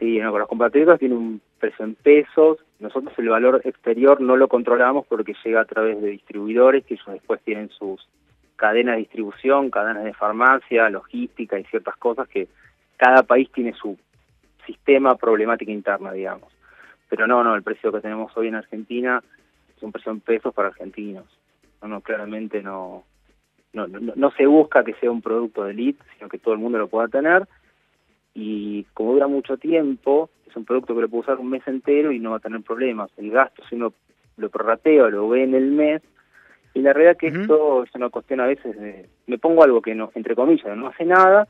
Sí, 0.00 0.18
no, 0.18 0.32
con 0.32 0.40
los 0.40 0.48
compatriotas 0.48 0.98
tiene 0.98 1.14
un 1.14 1.40
precio 1.60 1.84
en 1.84 1.94
pesos. 1.94 2.58
Nosotros 2.80 3.12
el 3.18 3.28
valor 3.28 3.60
exterior 3.62 4.20
no 4.20 4.36
lo 4.36 4.48
controlamos 4.48 5.06
porque 5.06 5.34
llega 5.44 5.60
a 5.60 5.64
través 5.64 6.02
de 6.02 6.10
distribuidores 6.10 6.84
que 6.86 6.94
ellos 6.94 7.06
después 7.12 7.40
tienen 7.42 7.70
sus 7.70 8.08
cadenas 8.56 8.96
de 8.96 9.02
distribución, 9.02 9.70
cadenas 9.70 10.04
de 10.04 10.14
farmacia, 10.14 10.90
logística 10.90 11.58
y 11.58 11.64
ciertas 11.64 11.96
cosas 11.96 12.28
que 12.28 12.48
cada 12.98 13.22
país 13.22 13.50
tiene 13.52 13.72
su 13.72 13.96
sistema 14.66 15.16
problemática 15.16 15.72
interna, 15.72 16.12
digamos. 16.12 16.52
Pero 17.08 17.26
no, 17.26 17.42
no, 17.42 17.54
el 17.54 17.62
precio 17.62 17.90
que 17.90 18.00
tenemos 18.00 18.36
hoy 18.36 18.48
en 18.48 18.56
Argentina 18.56 19.22
es 19.74 19.82
un 19.82 19.92
precio 19.92 20.12
en 20.12 20.20
pesos 20.20 20.52
para 20.52 20.68
argentinos. 20.68 21.24
No, 21.80 21.88
no, 21.88 22.00
claramente 22.02 22.62
no, 22.62 23.04
no, 23.72 23.86
no, 23.86 24.12
no 24.14 24.30
se 24.32 24.44
busca 24.44 24.84
que 24.84 24.94
sea 24.94 25.10
un 25.10 25.22
producto 25.22 25.64
de 25.64 25.70
elite, 25.70 26.04
sino 26.16 26.28
que 26.28 26.38
todo 26.38 26.52
el 26.52 26.60
mundo 26.60 26.76
lo 26.76 26.88
pueda 26.88 27.08
tener 27.08 27.48
y 28.40 28.84
como 28.94 29.14
dura 29.14 29.26
mucho 29.26 29.56
tiempo, 29.56 30.30
es 30.48 30.54
un 30.54 30.64
producto 30.64 30.94
que 30.94 31.00
lo 31.00 31.08
puedo 31.08 31.22
usar 31.22 31.38
un 31.38 31.50
mes 31.50 31.66
entero 31.66 32.12
y 32.12 32.20
no 32.20 32.30
va 32.30 32.36
a 32.36 32.40
tener 32.40 32.62
problemas. 32.62 33.10
El 33.16 33.32
gasto, 33.32 33.64
si 33.68 33.74
uno 33.74 33.92
lo 34.36 34.48
prorrateo, 34.48 35.10
lo 35.10 35.28
ve 35.28 35.42
en 35.42 35.54
el 35.54 35.72
mes, 35.72 36.02
y 36.72 36.80
la 36.80 36.92
realidad 36.92 37.16
que 37.16 37.26
esto 37.26 37.82
es 37.82 37.92
una 37.96 38.10
cuestión 38.10 38.38
a 38.38 38.46
veces 38.46 38.78
de, 38.78 39.08
me 39.26 39.38
pongo 39.38 39.64
algo 39.64 39.82
que 39.82 39.96
no, 39.96 40.12
entre 40.14 40.36
comillas, 40.36 40.76
no 40.76 40.86
hace 40.86 41.04
nada, 41.04 41.48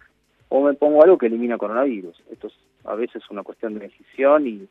o 0.48 0.62
me 0.62 0.74
pongo 0.74 1.02
algo 1.02 1.18
que 1.18 1.26
elimina 1.26 1.58
coronavirus. 1.58 2.22
Esto 2.30 2.48
es 2.48 2.54
a 2.84 2.94
veces 2.94 3.22
una 3.30 3.42
cuestión 3.42 3.74
de 3.74 3.80
decisión 3.80 4.46
y 4.46 4.68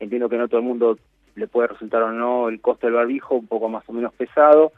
entiendo 0.00 0.28
que 0.28 0.38
no 0.38 0.48
todo 0.48 0.60
el 0.60 0.66
mundo 0.66 0.98
le 1.34 1.46
puede 1.46 1.68
resultar 1.68 2.02
o 2.02 2.12
no 2.12 2.48
el 2.48 2.60
costo 2.60 2.86
del 2.86 2.96
barbijo 2.96 3.34
un 3.34 3.46
poco 3.46 3.68
más 3.68 3.88
o 3.88 3.92
menos 3.92 4.12
pesado, 4.14 4.72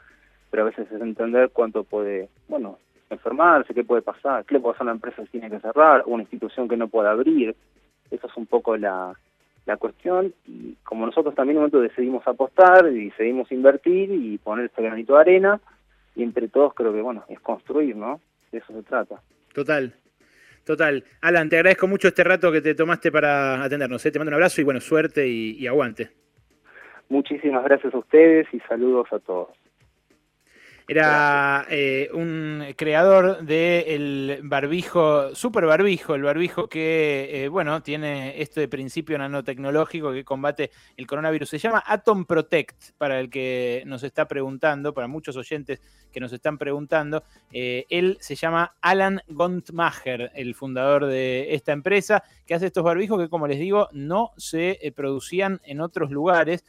pero 0.51 0.63
a 0.63 0.67
veces 0.67 0.89
es 0.91 1.01
entender 1.01 1.49
cuánto 1.51 1.83
puede, 1.83 2.29
bueno, 2.47 2.77
enfermarse, 3.09 3.73
qué 3.73 3.83
puede 3.83 4.01
pasar, 4.01 4.45
qué 4.45 4.55
le 4.55 4.59
puede 4.61 4.73
pasar 4.73 4.87
a 4.87 4.91
una 4.91 4.97
empresa 4.97 5.23
que 5.23 5.29
tiene 5.29 5.49
que 5.49 5.59
cerrar, 5.59 6.03
una 6.05 6.23
institución 6.23 6.67
que 6.67 6.77
no 6.77 6.87
pueda 6.87 7.11
abrir. 7.11 7.55
Esa 8.11 8.27
es 8.27 8.37
un 8.37 8.45
poco 8.45 8.77
la, 8.77 9.13
la 9.65 9.77
cuestión 9.77 10.33
y 10.45 10.75
como 10.83 11.05
nosotros 11.05 11.35
también 11.35 11.57
en 11.57 11.63
un 11.63 11.71
momento 11.71 11.81
decidimos 11.81 12.25
apostar 12.27 12.87
y 12.87 13.05
decidimos 13.05 13.51
invertir 13.51 14.11
y 14.11 14.37
poner 14.37 14.65
este 14.65 14.83
granito 14.83 15.15
de 15.15 15.21
arena 15.21 15.59
y 16.15 16.23
entre 16.23 16.47
todos 16.47 16.73
creo 16.73 16.93
que 16.93 17.01
bueno, 17.01 17.25
es 17.27 17.39
construir, 17.39 17.95
¿no? 17.95 18.21
De 18.51 18.59
eso 18.59 18.71
se 18.71 18.83
trata. 18.83 19.21
Total, 19.53 19.93
Total. 20.65 21.03
Alan, 21.21 21.47
te 21.47 21.57
agradezco 21.57 21.87
mucho 21.87 22.07
este 22.07 22.23
rato 22.23 22.51
que 22.51 22.61
te 22.61 22.75
tomaste 22.75 23.11
para 23.11 23.63
atendernos. 23.63 24.05
¿eh? 24.05 24.11
Te 24.11 24.19
mando 24.19 24.29
un 24.29 24.35
abrazo 24.35 24.61
y 24.61 24.63
bueno, 24.63 24.81
suerte 24.81 25.27
y 25.27 25.67
aguante. 25.67 26.09
Muchísimas 27.09 27.63
gracias 27.63 27.93
a 27.93 27.97
ustedes 27.97 28.47
y 28.51 28.59
saludos 28.61 29.07
a 29.11 29.19
todos. 29.19 29.49
Era 30.87 31.65
eh, 31.67 32.09
un 32.13 32.63
creador 32.77 33.43
del 33.43 34.41
barbijo, 34.43 35.33
super 35.33 35.65
barbijo, 35.65 36.13
el 36.13 36.21
barbijo 36.21 36.67
que, 36.67 37.27
eh, 37.31 37.47
bueno, 37.47 37.81
tiene 37.81 38.39
este 38.39 38.67
principio 38.67 39.17
nanotecnológico 39.17 40.11
que 40.11 40.23
combate 40.23 40.69
el 40.95 41.07
coronavirus. 41.07 41.49
Se 41.49 41.57
llama 41.57 41.83
Atom 41.87 42.25
Protect, 42.25 42.91
para 42.99 43.19
el 43.19 43.31
que 43.31 43.81
nos 43.87 44.03
está 44.03 44.27
preguntando, 44.27 44.93
para 44.93 45.07
muchos 45.07 45.35
oyentes 45.37 45.81
que 46.11 46.19
nos 46.19 46.31
están 46.31 46.59
preguntando. 46.59 47.23
Eh, 47.51 47.87
él 47.89 48.19
se 48.21 48.35
llama 48.35 48.75
Alan 48.79 49.21
Gontmacher, 49.27 50.31
el 50.35 50.53
fundador 50.53 51.07
de 51.07 51.55
esta 51.55 51.71
empresa, 51.71 52.23
que 52.45 52.53
hace 52.53 52.67
estos 52.67 52.83
barbijos 52.83 53.19
que, 53.19 53.29
como 53.29 53.47
les 53.47 53.57
digo, 53.57 53.89
no 53.91 54.33
se 54.37 54.93
producían 54.95 55.59
en 55.63 55.81
otros 55.81 56.11
lugares. 56.11 56.63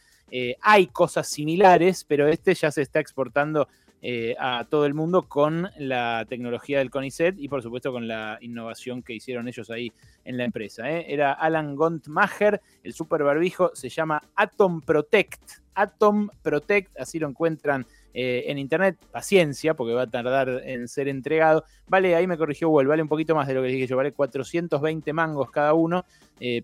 hay 0.61 0.87
cosas 0.87 1.27
similares, 1.29 2.03
pero 2.03 2.27
este 2.27 2.53
ya 2.55 2.71
se 2.71 2.81
está 2.81 2.99
exportando 2.99 3.69
eh, 4.09 4.37
a 4.39 4.63
todo 4.63 4.85
el 4.85 4.93
mundo 4.93 5.23
con 5.23 5.69
la 5.77 6.25
tecnología 6.29 6.77
del 6.77 6.89
CONICET 6.89 7.35
y 7.39 7.49
por 7.49 7.61
supuesto 7.61 7.91
con 7.91 8.07
la 8.07 8.37
innovación 8.39 9.03
que 9.03 9.13
hicieron 9.13 9.49
ellos 9.49 9.69
ahí 9.69 9.91
en 10.23 10.37
la 10.37 10.45
empresa. 10.45 10.89
¿eh? 10.89 11.07
Era 11.09 11.33
Alan 11.33 11.75
Gontmacher, 11.75 12.61
el 12.83 12.93
super 12.93 13.21
barbijo 13.23 13.71
se 13.73 13.89
llama 13.89 14.23
Atom 14.33 14.79
Protect. 14.79 15.41
Atom 15.75 16.29
Protect, 16.41 16.97
así 16.97 17.19
lo 17.19 17.27
encuentran 17.27 17.85
eh, 18.13 18.45
en 18.47 18.57
internet. 18.57 18.95
Paciencia, 19.11 19.73
porque 19.73 19.93
va 19.93 20.03
a 20.03 20.09
tardar 20.09 20.61
en 20.63 20.87
ser 20.87 21.09
entregado. 21.09 21.65
Vale, 21.89 22.15
ahí 22.15 22.27
me 22.27 22.37
corrigió 22.37 22.69
Wall, 22.69 22.87
vale 22.87 23.01
un 23.01 23.09
poquito 23.09 23.35
más 23.35 23.45
de 23.45 23.55
lo 23.55 23.61
que 23.61 23.67
dije 23.67 23.87
yo, 23.87 23.97
vale 23.97 24.13
420 24.13 25.11
mangos 25.11 25.51
cada 25.51 25.73
uno, 25.73 26.05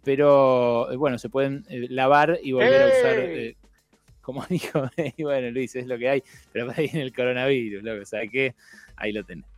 pero 0.02 0.88
bueno, 0.98 1.18
se 1.18 1.28
pueden 1.28 1.66
lavar 1.90 2.40
y 2.42 2.54
volver 2.54 2.84
a 2.84 2.88
usar 2.88 3.56
como 4.24 4.44
dijo, 4.50 4.90
y 5.18 5.24
bueno, 5.24 5.52
Luis, 5.52 5.76
es 5.76 5.86
lo 5.86 6.00
que 6.00 6.10
hay, 6.10 6.24
pero 6.52 6.66
para 6.66 6.80
ahí 6.80 6.90
en 6.92 7.02
el 7.02 7.14
coronavirus, 7.14 7.84
lo 7.84 8.00
que, 8.00 8.06
sea 8.06 8.26
que 8.28 8.56
ahí 8.96 9.12
lo 9.12 9.24
tenés. 9.24 9.53